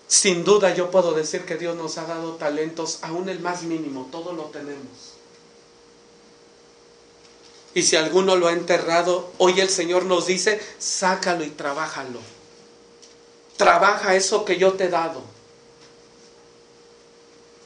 sin 0.08 0.44
duda 0.44 0.74
yo 0.74 0.90
puedo 0.90 1.12
decir 1.12 1.44
que 1.44 1.56
Dios 1.56 1.76
nos 1.76 1.98
ha 1.98 2.04
dado 2.04 2.34
talentos, 2.34 2.98
aún 3.02 3.28
el 3.28 3.40
más 3.40 3.62
mínimo, 3.62 4.08
todo 4.10 4.32
lo 4.32 4.44
tenemos. 4.44 5.14
Y 7.74 7.82
si 7.82 7.96
alguno 7.96 8.36
lo 8.36 8.46
ha 8.46 8.52
enterrado, 8.52 9.32
hoy 9.38 9.60
el 9.60 9.68
Señor 9.68 10.04
nos 10.04 10.26
dice, 10.26 10.60
sácalo 10.78 11.44
y 11.44 11.50
trabájalo. 11.50 12.20
Trabaja 13.56 14.14
eso 14.14 14.44
que 14.44 14.58
yo 14.58 14.74
te 14.74 14.84
he 14.84 14.88
dado. 14.88 15.22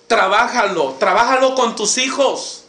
Trabájalo, 0.07 0.95
trabájalo 0.99 1.55
con 1.55 1.77
tus 1.77 1.99
hijos. 1.99 2.65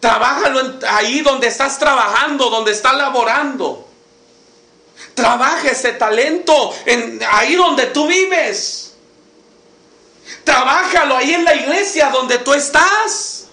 Trabájalo 0.00 0.78
ahí 0.88 1.20
donde 1.20 1.46
estás 1.46 1.78
trabajando, 1.78 2.50
donde 2.50 2.72
estás 2.72 2.96
laborando. 2.96 3.89
Trabaja 5.20 5.68
ese 5.68 5.92
talento 5.92 6.74
en, 6.86 7.20
ahí 7.30 7.54
donde 7.54 7.86
tú 7.86 8.06
vives. 8.06 8.94
Trabájalo 10.44 11.16
ahí 11.16 11.32
en 11.32 11.44
la 11.44 11.54
iglesia 11.54 12.10
donde 12.10 12.38
tú 12.38 12.54
estás. 12.54 13.46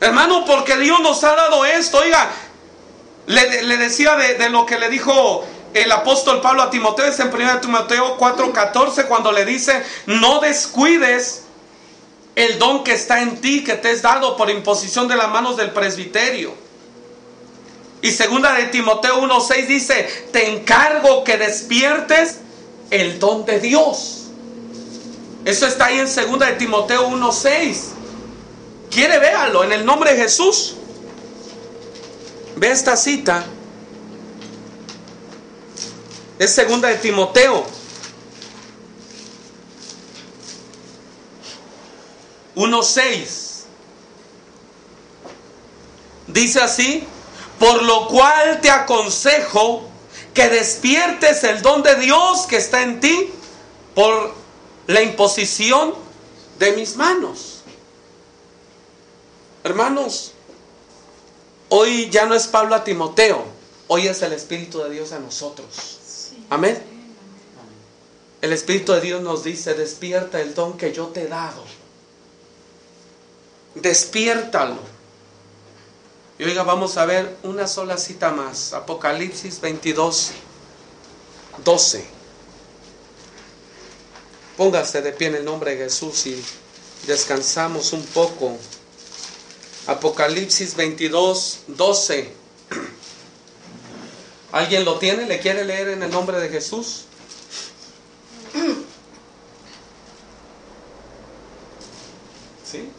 Hermano, 0.00 0.44
porque 0.44 0.76
Dios 0.76 1.00
nos 1.00 1.22
ha 1.24 1.34
dado 1.34 1.64
esto. 1.64 1.98
Oiga, 1.98 2.30
le, 3.26 3.76
decía 3.76 4.16
de, 4.16 4.34
de, 4.34 4.50
lo 4.50 4.66
que 4.66 4.78
le 4.78 4.88
dijo 4.88 5.44
el 5.74 5.92
apóstol 5.92 6.40
Pablo 6.40 6.62
a 6.62 6.70
Timoteo, 6.70 7.06
es 7.06 7.18
en 7.20 7.32
1 7.32 7.60
Timoteo 7.60 8.16
4:14, 8.18 9.06
cuando 9.06 9.32
le 9.32 9.44
dice, 9.44 9.82
no 10.06 10.40
descuides 10.40 11.42
el 12.34 12.58
don 12.58 12.84
que 12.84 12.92
está 12.92 13.20
en 13.20 13.40
ti, 13.40 13.64
que 13.64 13.74
te 13.74 13.90
es 13.90 14.02
dado 14.02 14.36
por 14.36 14.50
imposición 14.50 15.08
de 15.08 15.16
las 15.16 15.28
manos 15.28 15.56
del 15.56 15.70
presbiterio. 15.70 16.65
Y 18.02 18.12
segunda 18.12 18.54
de 18.54 18.64
Timoteo 18.66 19.20
1.6 19.20 19.66
dice, 19.66 20.28
te 20.32 20.54
encargo 20.54 21.24
que 21.24 21.38
despiertes 21.38 22.38
el 22.90 23.18
don 23.18 23.44
de 23.44 23.60
Dios. 23.60 24.26
Eso 25.44 25.66
está 25.66 25.86
ahí 25.86 25.98
en 25.98 26.08
segunda 26.08 26.46
de 26.46 26.54
Timoteo 26.54 27.08
1.6. 27.08 27.76
¿Quiere 28.90 29.18
véalo 29.18 29.64
en 29.64 29.72
el 29.72 29.84
nombre 29.84 30.12
de 30.12 30.22
Jesús? 30.22 30.76
Ve 32.56 32.70
esta 32.70 32.96
cita. 32.96 33.44
Es 36.38 36.54
segunda 36.54 36.88
de 36.88 36.96
Timoteo 36.96 37.64
1.6. 42.56 43.64
Dice 46.26 46.60
así, 46.60 47.06
por 47.58 47.82
lo 47.82 48.08
cual 48.08 48.60
te 48.60 48.70
aconsejo 48.70 49.82
que 50.34 50.48
despiertes 50.48 51.44
el 51.44 51.62
don 51.62 51.82
de 51.82 51.96
Dios 51.96 52.46
que 52.46 52.56
está 52.56 52.82
en 52.82 53.00
ti 53.00 53.30
por 53.94 54.34
la 54.86 55.02
imposición 55.02 55.94
de 56.58 56.72
mis 56.72 56.96
manos. 56.96 57.60
Hermanos, 59.64 60.32
hoy 61.70 62.08
ya 62.10 62.26
no 62.26 62.34
es 62.34 62.46
Pablo 62.46 62.74
a 62.74 62.84
Timoteo, 62.84 63.44
hoy 63.88 64.06
es 64.06 64.22
el 64.22 64.32
Espíritu 64.32 64.80
de 64.80 64.90
Dios 64.90 65.12
a 65.12 65.18
nosotros. 65.18 66.32
Amén. 66.50 66.80
El 68.42 68.52
Espíritu 68.52 68.92
de 68.92 69.00
Dios 69.00 69.22
nos 69.22 69.42
dice, 69.42 69.74
despierta 69.74 70.40
el 70.40 70.54
don 70.54 70.76
que 70.76 70.92
yo 70.92 71.06
te 71.06 71.22
he 71.22 71.26
dado 71.26 71.64
despiértalo. 73.76 74.95
Y 76.38 76.44
oiga, 76.44 76.64
vamos 76.64 76.98
a 76.98 77.06
ver 77.06 77.36
una 77.42 77.66
sola 77.66 77.96
cita 77.96 78.30
más. 78.30 78.74
Apocalipsis 78.74 79.60
22, 79.60 80.32
12. 81.64 82.06
Póngase 84.56 85.02
de 85.02 85.12
pie 85.12 85.28
en 85.28 85.36
el 85.36 85.44
nombre 85.44 85.76
de 85.76 85.84
Jesús 85.84 86.26
y 86.26 86.42
descansamos 87.06 87.92
un 87.94 88.04
poco. 88.06 88.58
Apocalipsis 89.86 90.76
22, 90.76 91.60
12. 91.68 92.32
¿Alguien 94.52 94.84
lo 94.84 94.98
tiene? 94.98 95.26
¿Le 95.26 95.40
quiere 95.40 95.64
leer 95.64 95.88
en 95.88 96.02
el 96.02 96.10
nombre 96.10 96.38
de 96.40 96.48
Jesús? 96.48 97.04
¿Sí? 102.64 102.90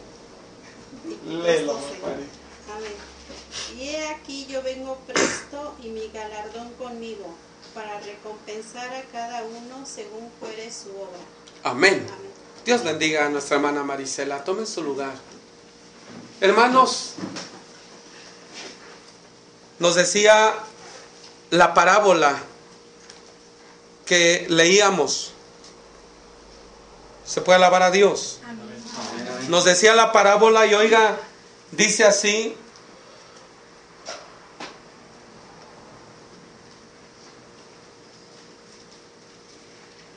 Léelo, 1.28 1.74
Amén. 1.74 3.08
Y 3.78 3.90
he 3.90 4.08
aquí 4.08 4.47
yo 4.58 4.64
vengo 4.64 4.98
presto 5.06 5.76
y 5.84 5.90
mi 5.90 6.10
galardón 6.12 6.72
conmigo, 6.74 7.28
para 7.76 8.00
recompensar 8.00 8.92
a 8.92 9.04
cada 9.12 9.44
uno 9.44 9.86
según 9.86 10.32
fuere 10.40 10.72
su 10.72 10.90
obra. 10.90 11.20
Amén. 11.64 12.08
Amén. 12.08 12.32
Dios 12.66 12.84
bendiga 12.84 13.28
a 13.28 13.30
nuestra 13.30 13.58
hermana 13.58 13.84
Marisela. 13.84 14.44
Tome 14.44 14.66
su 14.66 14.82
lugar. 14.82 15.14
Hermanos, 16.42 17.14
nos 19.78 19.94
decía 19.94 20.56
la 21.52 21.76
parábola 21.76 22.36
que 24.08 24.48
leíamos. 24.50 25.34
¿Se 27.28 27.42
puede 27.42 27.58
alabar 27.58 27.84
a 27.84 27.92
Dios? 27.92 28.40
Nos 29.50 29.66
decía 29.66 29.94
la 29.94 30.12
parábola 30.12 30.66
y 30.66 30.74
oiga, 30.74 31.16
dice 31.74 32.06
así. 32.06 32.58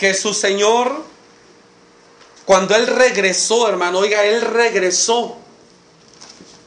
Que 0.01 0.15
su 0.15 0.33
Señor, 0.35 1.05
cuando 2.47 2.75
Él 2.75 2.87
regresó, 2.87 3.69
hermano, 3.69 3.99
oiga, 3.99 4.25
Él 4.25 4.41
regresó. 4.41 5.37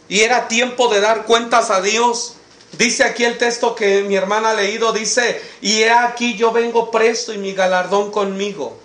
Y 0.08 0.22
era 0.22 0.48
tiempo 0.48 0.88
de 0.88 1.02
dar 1.02 1.26
cuentas 1.26 1.72
a 1.72 1.82
Dios. 1.82 2.36
Dice 2.78 3.04
aquí 3.04 3.24
el 3.24 3.39
texto 3.39 3.74
que 3.74 4.04
mi 4.04 4.15
hermana 4.15 4.52
ha 4.52 4.54
leído, 4.54 4.93
dice, 4.93 5.41
y 5.62 5.82
he 5.82 5.91
aquí 5.91 6.36
yo 6.36 6.52
vengo 6.52 6.91
presto 6.91 7.34
y 7.34 7.39
mi 7.39 7.54
galardón 7.54 8.12
conmigo 8.12 8.78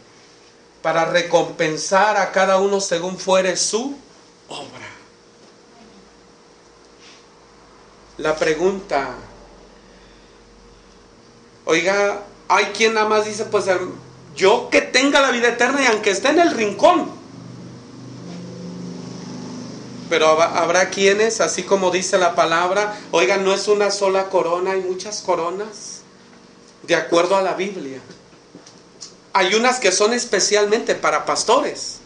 para 0.83 1.05
recompensar 1.05 2.17
a 2.17 2.33
cada 2.33 2.59
uno 2.59 2.81
según 2.81 3.19
fuere 3.19 3.57
su 3.57 3.97
obra. 4.49 4.89
La 8.17 8.35
pregunta, 8.35 9.15
oiga, 11.65 12.23
hay 12.49 12.67
quien 12.67 12.95
nada 12.95 13.09
más 13.09 13.27
dice, 13.27 13.45
pues 13.45 13.67
em, 13.69 14.08
yo 14.39 14.71
que 14.71 14.81
tenga 14.81 15.21
la 15.21 15.31
vida 15.33 15.49
eterna 15.49 15.83
y 15.83 15.87
aunque 15.87 16.11
esté 16.11 16.29
en 16.29 16.39
el 16.39 16.53
rincón. 16.53 17.11
Pero 20.09 20.39
hab- 20.39 20.57
habrá 20.57 20.89
quienes, 20.89 21.43
así 21.43 21.65
como 21.65 21.91
dice 21.91 22.17
la 22.17 22.35
palabra, 22.35 22.99
oiga, 23.11 23.37
no 23.37 23.53
es 23.53 23.69
una 23.69 23.91
sola 23.91 24.31
corona, 24.31 24.71
hay 24.71 24.81
muchas 24.81 25.21
coronas, 25.21 26.01
de 26.85 26.95
acuerdo 26.95 27.37
a 27.37 27.43
la 27.43 27.53
Biblia. 27.53 28.01
Hay 29.35 29.55
unas 29.55 29.79
que 29.79 29.93
son 29.93 30.15
especialmente 30.15 30.95
para 30.95 31.27
pastores. 31.27 31.97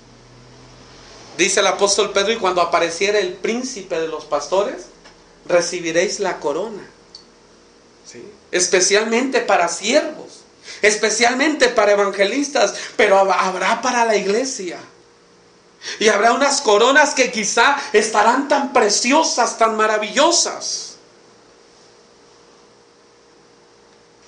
Dice 1.38 1.60
el 1.60 1.66
apóstol 1.68 2.10
Pedro, 2.12 2.32
y 2.32 2.36
cuando 2.38 2.60
apareciera 2.60 3.18
el 3.20 3.34
príncipe 3.34 4.00
de 4.00 4.08
los 4.08 4.24
pastores, 4.24 4.86
recibiréis 5.46 6.18
la 6.18 6.40
corona. 6.40 6.82
Especialmente 8.50 9.40
para 9.40 9.68
siervos, 9.68 10.31
especialmente 10.82 11.68
para 11.68 11.92
evangelistas, 11.92 12.74
pero 12.96 13.16
hab- 13.18 13.34
habrá 13.38 13.80
para 13.82 14.04
la 14.04 14.16
iglesia. 14.16 14.78
Y 15.98 16.08
habrá 16.08 16.32
unas 16.32 16.60
coronas 16.60 17.12
que 17.14 17.32
quizá 17.32 17.76
estarán 17.92 18.46
tan 18.48 18.72
preciosas, 18.72 19.58
tan 19.58 19.76
maravillosas. 19.76 20.90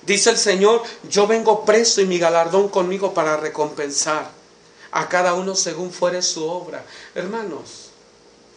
Dice 0.01 0.29
el 0.29 0.37
Señor, 0.37 0.83
yo 1.09 1.25
vengo 1.25 1.65
preso 1.65 1.99
y 2.01 2.05
mi 2.05 2.19
galardón 2.19 2.69
conmigo 2.69 3.13
para 3.13 3.37
recompensar 3.37 4.29
a 4.91 5.09
cada 5.09 5.33
uno 5.33 5.55
según 5.55 5.91
fuere 5.91 6.21
su 6.21 6.45
obra. 6.47 6.85
Hermanos, 7.15 7.89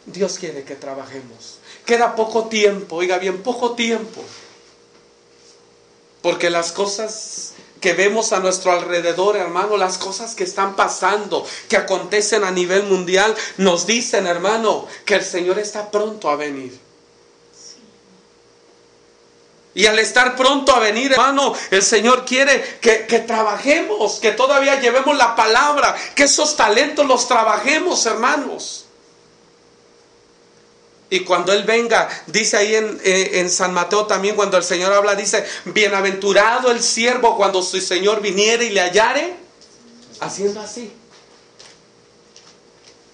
Dios 0.05 0.37
quiere 0.39 0.64
que 0.64 0.74
trabajemos. 0.74 1.59
Queda 1.87 2.14
poco 2.14 2.49
tiempo, 2.49 2.97
oiga 2.97 3.16
bien, 3.18 3.43
poco 3.43 3.72
tiempo. 3.72 4.22
Porque 6.20 6.51
las 6.51 6.72
cosas 6.72 7.53
que 7.81 7.93
vemos 7.93 8.33
a 8.33 8.41
nuestro 8.41 8.72
alrededor, 8.72 9.37
hermano, 9.37 9.76
las 9.76 9.99
cosas 9.99 10.35
que 10.35 10.45
están 10.45 10.76
pasando, 10.76 11.47
que 11.68 11.76
acontecen 11.76 12.45
a 12.45 12.51
nivel 12.51 12.85
mundial, 12.85 13.35
nos 13.57 13.87
dicen, 13.87 14.26
hermano, 14.26 14.87
que 15.05 15.14
el 15.14 15.24
Señor 15.24 15.59
está 15.59 15.91
pronto 15.91 16.29
a 16.29 16.37
venir. 16.37 16.79
Y 19.74 19.87
al 19.87 19.99
estar 20.01 20.35
pronto 20.35 20.74
a 20.74 20.81
venir, 20.81 21.12
hermano, 21.12 21.55
el 21.70 21.83
Señor 21.83 22.24
quiere 22.24 22.79
que, 22.81 23.07
que 23.07 23.20
trabajemos, 23.20 24.18
que 24.18 24.33
todavía 24.33 24.81
llevemos 24.81 25.16
la 25.16 25.37
palabra, 25.37 25.95
que 26.16 26.24
esos 26.24 26.57
talentos 26.57 27.07
los 27.07 27.29
trabajemos, 27.29 28.05
hermanos. 28.07 28.88
Y 31.11 31.21
cuando 31.21 31.53
Él 31.53 31.65
venga, 31.65 32.09
dice 32.27 32.57
ahí 32.57 32.75
en, 32.75 33.01
en 33.03 33.51
San 33.51 33.73
Mateo 33.73 34.07
también, 34.07 34.37
cuando 34.37 34.59
el 34.59 34.63
Señor 34.63 34.93
habla, 34.93 35.15
dice, 35.15 35.45
bienaventurado 35.65 36.71
el 36.71 36.83
siervo 36.83 37.37
cuando 37.37 37.63
su 37.63 37.81
Señor 37.81 38.21
viniere 38.21 38.67
y 38.67 38.71
le 38.71 38.81
hallare, 38.81 39.37
haciendo 40.21 40.61
así. 40.61 40.93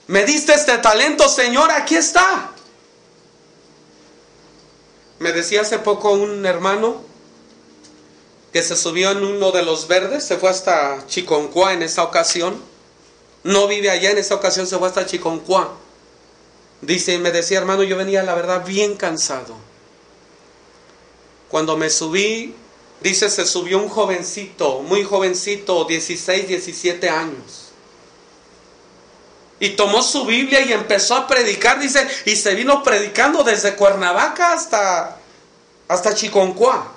Me 0.08 0.24
diste 0.24 0.54
este 0.54 0.76
talento, 0.78 1.28
Señor, 1.28 1.70
aquí 1.70 1.94
está. 1.94 2.50
Me 5.20 5.32
decía 5.32 5.62
hace 5.62 5.78
poco 5.78 6.10
un 6.10 6.44
hermano 6.44 7.02
que 8.52 8.62
se 8.62 8.76
subió 8.76 9.12
en 9.12 9.24
uno 9.24 9.52
de 9.52 9.62
los 9.62 9.88
verdes, 9.88 10.24
se 10.24 10.36
fue 10.36 10.50
hasta 10.50 11.06
Chiconcuá 11.06 11.72
en 11.72 11.82
esa 11.82 12.02
ocasión. 12.02 12.60
No 13.42 13.66
vive 13.66 13.90
allá, 13.90 14.10
en 14.10 14.18
esa 14.18 14.34
ocasión 14.34 14.66
se 14.66 14.78
fue 14.78 14.88
hasta 14.88 15.06
Chiconcuá. 15.06 15.76
Dice, 16.86 17.18
me 17.18 17.30
decía 17.30 17.58
hermano, 17.58 17.82
yo 17.82 17.96
venía 17.96 18.22
la 18.22 18.34
verdad 18.34 18.64
bien 18.64 18.96
cansado. 18.96 19.56
Cuando 21.48 21.76
me 21.76 21.88
subí, 21.88 22.54
dice, 23.00 23.30
se 23.30 23.46
subió 23.46 23.78
un 23.78 23.88
jovencito, 23.88 24.80
muy 24.80 25.02
jovencito, 25.02 25.84
16, 25.84 26.48
17 26.48 27.08
años. 27.08 27.70
Y 29.60 29.70
tomó 29.70 30.02
su 30.02 30.26
Biblia 30.26 30.60
y 30.60 30.72
empezó 30.72 31.14
a 31.14 31.26
predicar, 31.26 31.80
dice, 31.80 32.06
y 32.26 32.36
se 32.36 32.54
vino 32.54 32.82
predicando 32.82 33.44
desde 33.44 33.76
Cuernavaca 33.76 34.52
hasta, 34.52 35.16
hasta 35.88 36.14
Chiconcuá. 36.14 36.92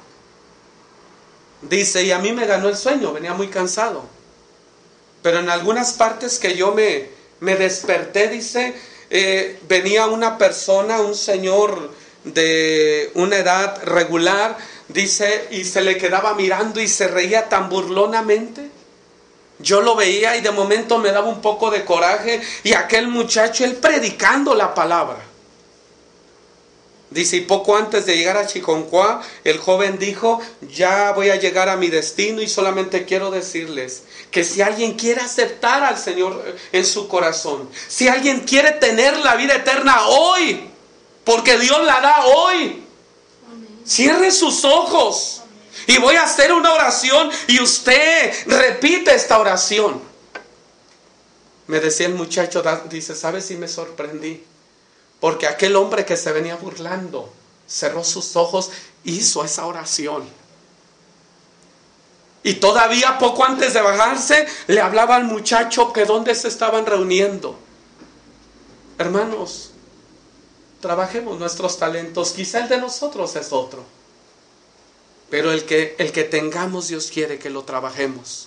Dice, 1.62 2.04
y 2.04 2.12
a 2.12 2.20
mí 2.20 2.34
me 2.34 2.46
ganó 2.46 2.68
el 2.68 2.76
sueño, 2.76 3.14
venía 3.14 3.34
muy 3.34 3.48
cansado. 3.48 4.04
Pero 5.22 5.40
en 5.40 5.50
algunas 5.50 5.94
partes 5.94 6.40
que 6.40 6.56
yo 6.56 6.74
me, 6.74 7.16
Me 7.40 7.56
desperté, 7.56 8.30
dice, 8.30 8.74
eh, 9.10 9.60
venía 9.68 10.08
una 10.08 10.38
persona, 10.38 11.02
un 11.02 11.16
señor 11.16 11.92
de 12.24 13.12
una 13.16 13.38
edad 13.38 13.84
regular, 13.84 14.58
dice, 14.88 15.48
y 15.52 15.64
se 15.64 15.82
le 15.82 15.98
quedaba 15.98 16.34
mirando 16.34 16.82
y 16.82 16.88
se 16.88 17.08
reía 17.08 17.50
tan 17.50 17.70
burlonamente. 17.70 18.70
Yo 19.60 19.82
lo 19.82 19.96
veía 19.96 20.36
y 20.38 20.42
de 20.42 20.52
momento 20.52 21.00
me 21.00 21.12
daba 21.12 21.28
un 21.28 21.42
poco 21.42 21.72
de 21.72 21.84
coraje 21.84 22.42
y 22.64 22.74
aquel 22.74 23.08
muchacho, 23.08 23.66
él 23.66 23.76
predicando 23.76 24.54
la 24.54 24.74
palabra. 24.74 25.27
Dice, 27.18 27.38
y 27.38 27.42
poco 27.42 27.76
antes 27.76 28.06
de 28.06 28.16
llegar 28.16 28.38
a 28.38 28.46
Chiconcuá, 28.46 29.24
el 29.44 29.58
joven 29.58 29.98
dijo, 29.98 30.40
ya 30.70 31.14
voy 31.14 31.32
a 31.32 31.36
llegar 31.36 31.68
a 31.68 31.76
mi 31.76 31.88
destino 31.88 32.44
y 32.44 32.48
solamente 32.48 33.06
quiero 33.06 33.32
decirles 33.32 34.04
que 34.30 34.44
si 34.44 34.62
alguien 34.62 34.94
quiere 34.94 35.22
aceptar 35.22 35.84
al 35.84 35.98
Señor 35.98 36.56
en 36.72 36.86
su 36.86 37.08
corazón, 37.08 37.72
si 37.88 38.08
alguien 38.08 38.42
quiere 38.42 38.74
tener 38.74 39.18
la 39.18 39.36
vida 39.36 39.56
eterna 39.56 40.08
hoy, 40.10 40.70
porque 41.24 41.58
Dios 41.58 41.84
la 41.88 42.02
da 42.02 42.26
hoy, 42.28 42.84
cierre 43.84 44.30
sus 44.30 44.64
ojos 44.64 45.42
y 45.88 45.98
voy 45.98 46.18
a 46.18 46.24
hacer 46.26 46.54
una 46.54 46.72
oración 46.72 47.32
y 47.48 47.60
usted 47.60 48.32
repite 48.46 49.16
esta 49.16 49.40
oración. 49.40 50.00
Me 51.66 51.80
decía 51.80 52.06
el 52.06 52.14
muchacho, 52.14 52.62
dice, 52.92 53.16
¿sabes 53.16 53.46
si 53.46 53.56
me 53.56 53.68
sorprendí? 53.68 54.44
Porque 55.20 55.48
aquel 55.48 55.76
hombre 55.76 56.06
que 56.06 56.18
se 56.18 56.32
venía 56.32 56.56
burlando 56.56 57.32
cerró 57.68 58.04
sus 58.04 58.36
ojos, 58.36 58.72
hizo 59.04 59.44
esa 59.44 59.66
oración. 59.66 60.24
Y 62.44 62.56
todavía 62.56 63.18
poco 63.20 63.44
antes 63.44 63.74
de 63.74 63.82
bajarse, 63.82 64.48
le 64.68 64.80
hablaba 64.80 65.16
al 65.16 65.26
muchacho 65.26 65.92
que 65.92 66.06
dónde 66.06 66.34
se 66.34 66.48
estaban 66.48 66.86
reuniendo. 66.86 67.58
Hermanos, 68.98 69.72
trabajemos 70.80 71.38
nuestros 71.40 71.78
talentos. 71.78 72.32
Quizá 72.32 72.60
el 72.60 72.70
de 72.70 72.78
nosotros 72.78 73.36
es 73.36 73.52
otro. 73.52 73.84
Pero 75.30 75.52
el 75.52 75.66
que, 75.66 75.96
el 76.00 76.12
que 76.14 76.24
tengamos, 76.24 76.88
Dios 76.88 77.12
quiere 77.12 77.38
que 77.38 77.50
lo 77.50 77.64
trabajemos. 77.64 78.47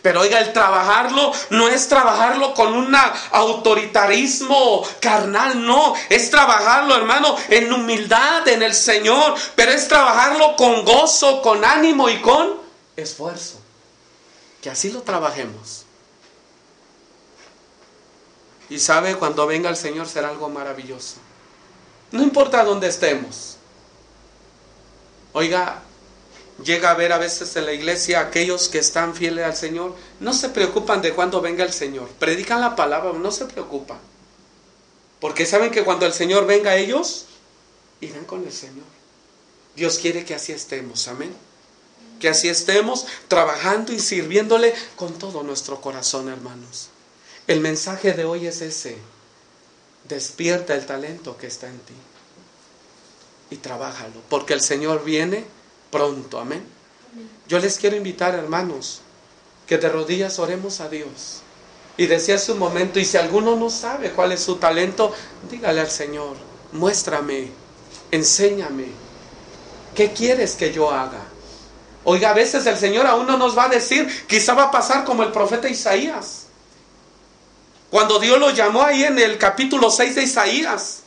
Pero 0.00 0.20
oiga, 0.20 0.40
el 0.40 0.52
trabajarlo 0.52 1.32
no 1.50 1.68
es 1.68 1.88
trabajarlo 1.88 2.54
con 2.54 2.74
un 2.74 2.94
autoritarismo 3.32 4.86
carnal, 5.00 5.64
no, 5.64 5.94
es 6.08 6.30
trabajarlo, 6.30 6.96
hermano, 6.96 7.36
en 7.48 7.72
humildad 7.72 8.46
en 8.48 8.62
el 8.62 8.74
Señor, 8.74 9.34
pero 9.54 9.72
es 9.72 9.88
trabajarlo 9.88 10.56
con 10.56 10.84
gozo, 10.84 11.42
con 11.42 11.64
ánimo 11.64 12.08
y 12.08 12.20
con 12.20 12.60
esfuerzo. 12.96 13.60
Que 14.60 14.70
así 14.70 14.90
lo 14.90 15.02
trabajemos. 15.02 15.84
Y 18.68 18.78
sabe, 18.78 19.16
cuando 19.16 19.46
venga 19.46 19.68
el 19.68 19.76
Señor 19.76 20.08
será 20.08 20.28
algo 20.28 20.48
maravilloso. 20.48 21.16
No 22.12 22.22
importa 22.22 22.64
dónde 22.64 22.88
estemos. 22.88 23.56
Oiga, 25.32 25.82
llega 26.64 26.90
a 26.90 26.94
ver 26.94 27.12
a 27.12 27.18
veces 27.18 27.54
en 27.56 27.66
la 27.66 27.72
iglesia 27.72 28.20
aquellos 28.20 28.68
que 28.68 28.78
están 28.78 29.14
fieles 29.14 29.44
al 29.44 29.56
Señor, 29.56 29.94
no 30.20 30.32
se 30.32 30.48
preocupan 30.48 31.02
de 31.02 31.12
cuándo 31.12 31.40
venga 31.40 31.64
el 31.64 31.72
Señor. 31.72 32.08
Predican 32.18 32.60
la 32.60 32.76
palabra, 32.76 33.12
no 33.12 33.32
se 33.32 33.46
preocupan. 33.46 33.98
Porque 35.20 35.46
saben 35.46 35.70
que 35.70 35.84
cuando 35.84 36.06
el 36.06 36.12
Señor 36.12 36.46
venga 36.46 36.76
ellos, 36.76 37.26
irán 38.00 38.24
con 38.24 38.44
el 38.44 38.52
Señor. 38.52 38.84
Dios 39.76 39.98
quiere 39.98 40.24
que 40.24 40.34
así 40.34 40.52
estemos, 40.52 41.08
amén. 41.08 41.34
Que 42.20 42.28
así 42.28 42.48
estemos 42.48 43.06
trabajando 43.28 43.92
y 43.92 43.98
sirviéndole 43.98 44.74
con 44.96 45.14
todo 45.14 45.42
nuestro 45.42 45.80
corazón, 45.80 46.28
hermanos. 46.28 46.88
El 47.46 47.60
mensaje 47.60 48.12
de 48.12 48.24
hoy 48.24 48.46
es 48.46 48.60
ese. 48.60 48.96
Despierta 50.08 50.74
el 50.74 50.86
talento 50.86 51.36
que 51.36 51.46
está 51.46 51.68
en 51.68 51.78
ti. 51.80 51.94
Y 53.50 53.56
trabájalo, 53.56 54.20
porque 54.28 54.54
el 54.54 54.60
Señor 54.60 55.04
viene 55.04 55.44
pronto. 55.92 56.40
Amén. 56.40 56.64
Yo 57.46 57.60
les 57.60 57.78
quiero 57.78 57.94
invitar, 57.94 58.34
hermanos, 58.34 59.02
que 59.66 59.78
de 59.78 59.88
rodillas 59.88 60.40
oremos 60.40 60.80
a 60.80 60.88
Dios. 60.88 61.42
Y 61.96 62.06
decía 62.06 62.36
hace 62.36 62.50
un 62.50 62.58
momento, 62.58 62.98
y 62.98 63.04
si 63.04 63.18
alguno 63.18 63.54
no 63.54 63.70
sabe 63.70 64.10
cuál 64.10 64.32
es 64.32 64.40
su 64.40 64.56
talento, 64.56 65.14
dígale 65.50 65.82
al 65.82 65.90
Señor, 65.90 66.36
muéstrame, 66.72 67.50
enséñame, 68.10 68.86
¿qué 69.94 70.12
quieres 70.12 70.56
que 70.56 70.72
yo 70.72 70.90
haga? 70.90 71.22
Oiga, 72.04 72.30
a 72.30 72.34
veces 72.34 72.66
el 72.66 72.78
Señor 72.78 73.06
a 73.06 73.14
uno 73.14 73.36
nos 73.36 73.56
va 73.56 73.64
a 73.64 73.68
decir, 73.68 74.08
quizá 74.26 74.54
va 74.54 74.64
a 74.64 74.70
pasar 74.70 75.04
como 75.04 75.22
el 75.22 75.30
profeta 75.30 75.68
Isaías. 75.68 76.46
Cuando 77.90 78.18
Dios 78.18 78.40
lo 78.40 78.50
llamó 78.50 78.82
ahí 78.82 79.04
en 79.04 79.18
el 79.18 79.36
capítulo 79.36 79.90
6 79.90 80.14
de 80.14 80.22
Isaías. 80.22 81.01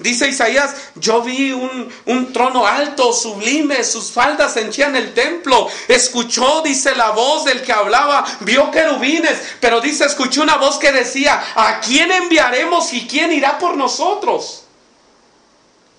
Dice 0.00 0.28
Isaías, 0.28 0.74
yo 0.94 1.20
vi 1.20 1.52
un, 1.52 2.32
trono 2.32 2.66
alto, 2.66 3.12
sublime, 3.12 3.84
sus 3.84 4.10
faldas 4.10 4.56
henchían 4.56 4.96
el 4.96 5.12
templo. 5.12 5.68
Escuchó, 5.88 6.62
dice 6.62 6.94
la 6.94 7.10
voz 7.10 7.44
del 7.44 7.60
que 7.60 7.72
hablaba, 7.72 8.24
vio 8.40 8.70
querubines, 8.70 9.38
pero 9.60 9.82
dice, 9.82 10.06
escuchó 10.06 10.40
una 10.40 10.56
voz 10.56 10.78
que 10.78 10.90
decía, 10.90 11.42
¿a 11.54 11.80
quién 11.80 12.10
enviaremos 12.10 12.94
y 12.94 13.06
quién 13.06 13.30
irá 13.30 13.58
por 13.58 13.76
nosotros? 13.76 14.62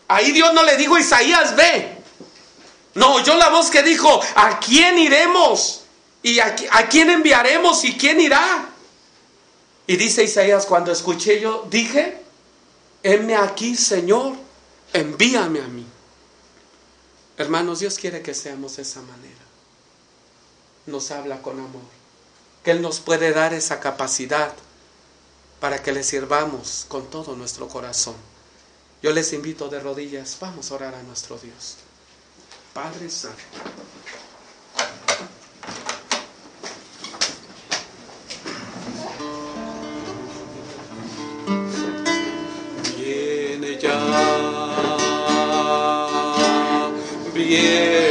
Ahí 0.07 0.31
Dios 0.31 0.51
no 0.51 0.63
le 0.63 0.77
dijo, 0.77 0.97
Isaías, 0.97 1.55
ve. 1.55 1.97
No, 2.95 3.23
yo 3.23 3.35
la 3.37 3.49
voz 3.49 3.69
que 3.69 3.83
dijo, 3.83 4.19
¿a 4.33 4.59
quién 4.59 4.97
iremos? 4.97 5.83
¿Y 6.23 6.39
a, 6.39 6.55
a 6.71 6.87
quién 6.87 7.11
enviaremos 7.11 7.83
y 7.83 7.95
quién 7.97 8.19
irá? 8.19 8.67
Y 9.85 9.95
dice 9.95 10.23
Isaías, 10.23 10.65
cuando 10.65 10.91
escuché 10.91 11.39
yo, 11.39 11.67
dije, 11.69 12.20
heme 13.03 13.35
aquí, 13.35 13.75
Señor, 13.75 14.35
envíame 14.93 15.61
a 15.61 15.67
mí. 15.67 15.85
Hermanos, 17.37 17.79
Dios 17.79 17.97
quiere 17.97 18.21
que 18.21 18.33
seamos 18.33 18.75
de 18.75 18.83
esa 18.83 19.01
manera. 19.01 19.41
Nos 20.85 21.11
habla 21.11 21.41
con 21.41 21.59
amor. 21.59 21.81
Que 22.63 22.71
Él 22.71 22.81
nos 22.81 22.99
puede 22.99 23.31
dar 23.31 23.53
esa 23.53 23.79
capacidad 23.79 24.53
para 25.59 25.81
que 25.81 25.91
le 25.91 26.03
sirvamos 26.03 26.85
con 26.87 27.09
todo 27.09 27.35
nuestro 27.35 27.67
corazón. 27.67 28.15
Yo 29.01 29.11
les 29.11 29.33
invito 29.33 29.69
de 29.69 29.79
rodillas, 29.79 30.37
vamos 30.39 30.71
a 30.71 30.75
orar 30.75 30.95
a 30.95 31.03
nuestro 31.03 31.37
Dios. 31.37 31.77
Padre 32.73 33.09
Santo. 33.09 33.41
Viene 47.51 48.10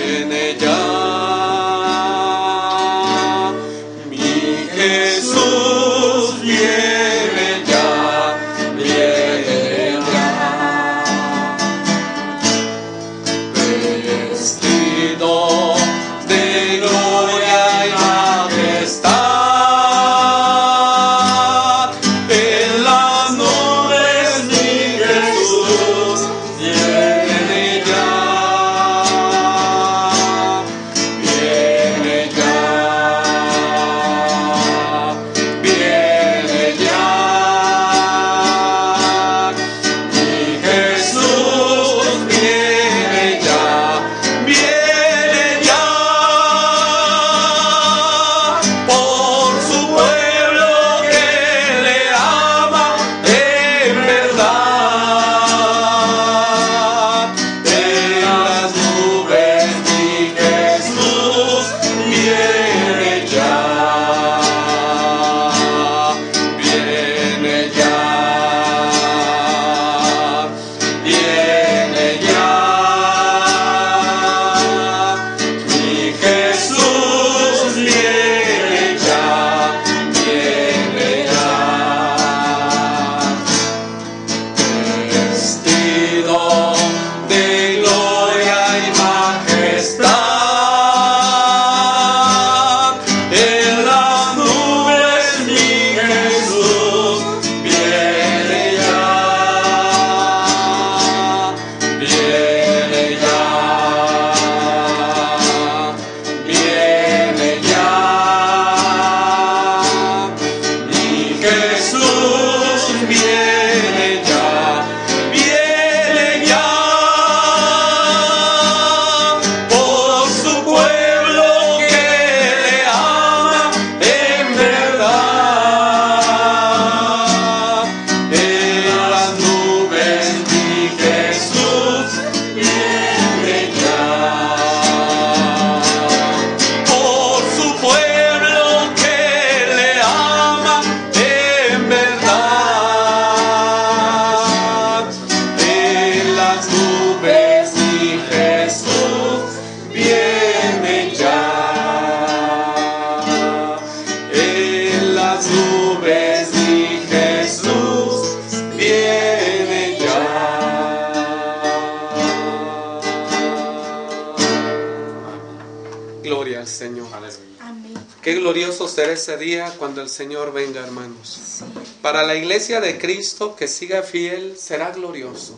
ese 169.31 169.45
día 169.45 169.73
cuando 169.79 170.03
el 170.03 170.09
Señor 170.09 170.53
venga, 170.53 170.81
hermanos. 170.81 171.63
Para 172.03 172.25
la 172.25 172.35
iglesia 172.35 172.81
de 172.81 172.99
Cristo 172.99 173.55
que 173.55 173.69
siga 173.69 174.03
fiel 174.03 174.57
será 174.59 174.91
glorioso. 174.91 175.57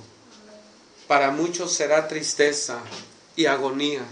Para 1.07 1.31
muchos 1.31 1.73
será 1.73 2.07
tristeza 2.07 2.81
y 3.35 3.47
agonía. 3.47 4.03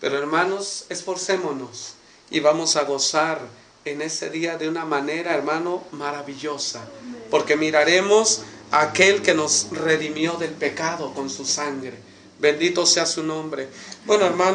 Pero 0.00 0.16
hermanos, 0.16 0.86
esforcémonos 0.88 1.96
y 2.30 2.40
vamos 2.40 2.76
a 2.76 2.84
gozar 2.84 3.40
en 3.84 4.00
ese 4.00 4.30
día 4.30 4.56
de 4.56 4.70
una 4.70 4.86
manera, 4.86 5.34
hermano, 5.34 5.84
maravillosa. 5.90 6.88
Porque 7.30 7.56
miraremos 7.56 8.40
a 8.70 8.84
aquel 8.84 9.20
que 9.20 9.34
nos 9.34 9.68
redimió 9.70 10.32
del 10.38 10.52
pecado 10.52 11.12
con 11.12 11.28
su 11.28 11.44
sangre. 11.44 11.92
Bendito 12.38 12.86
sea 12.86 13.04
su 13.04 13.22
nombre. 13.22 13.68
Bueno, 14.06 14.24
hermano. 14.24 14.52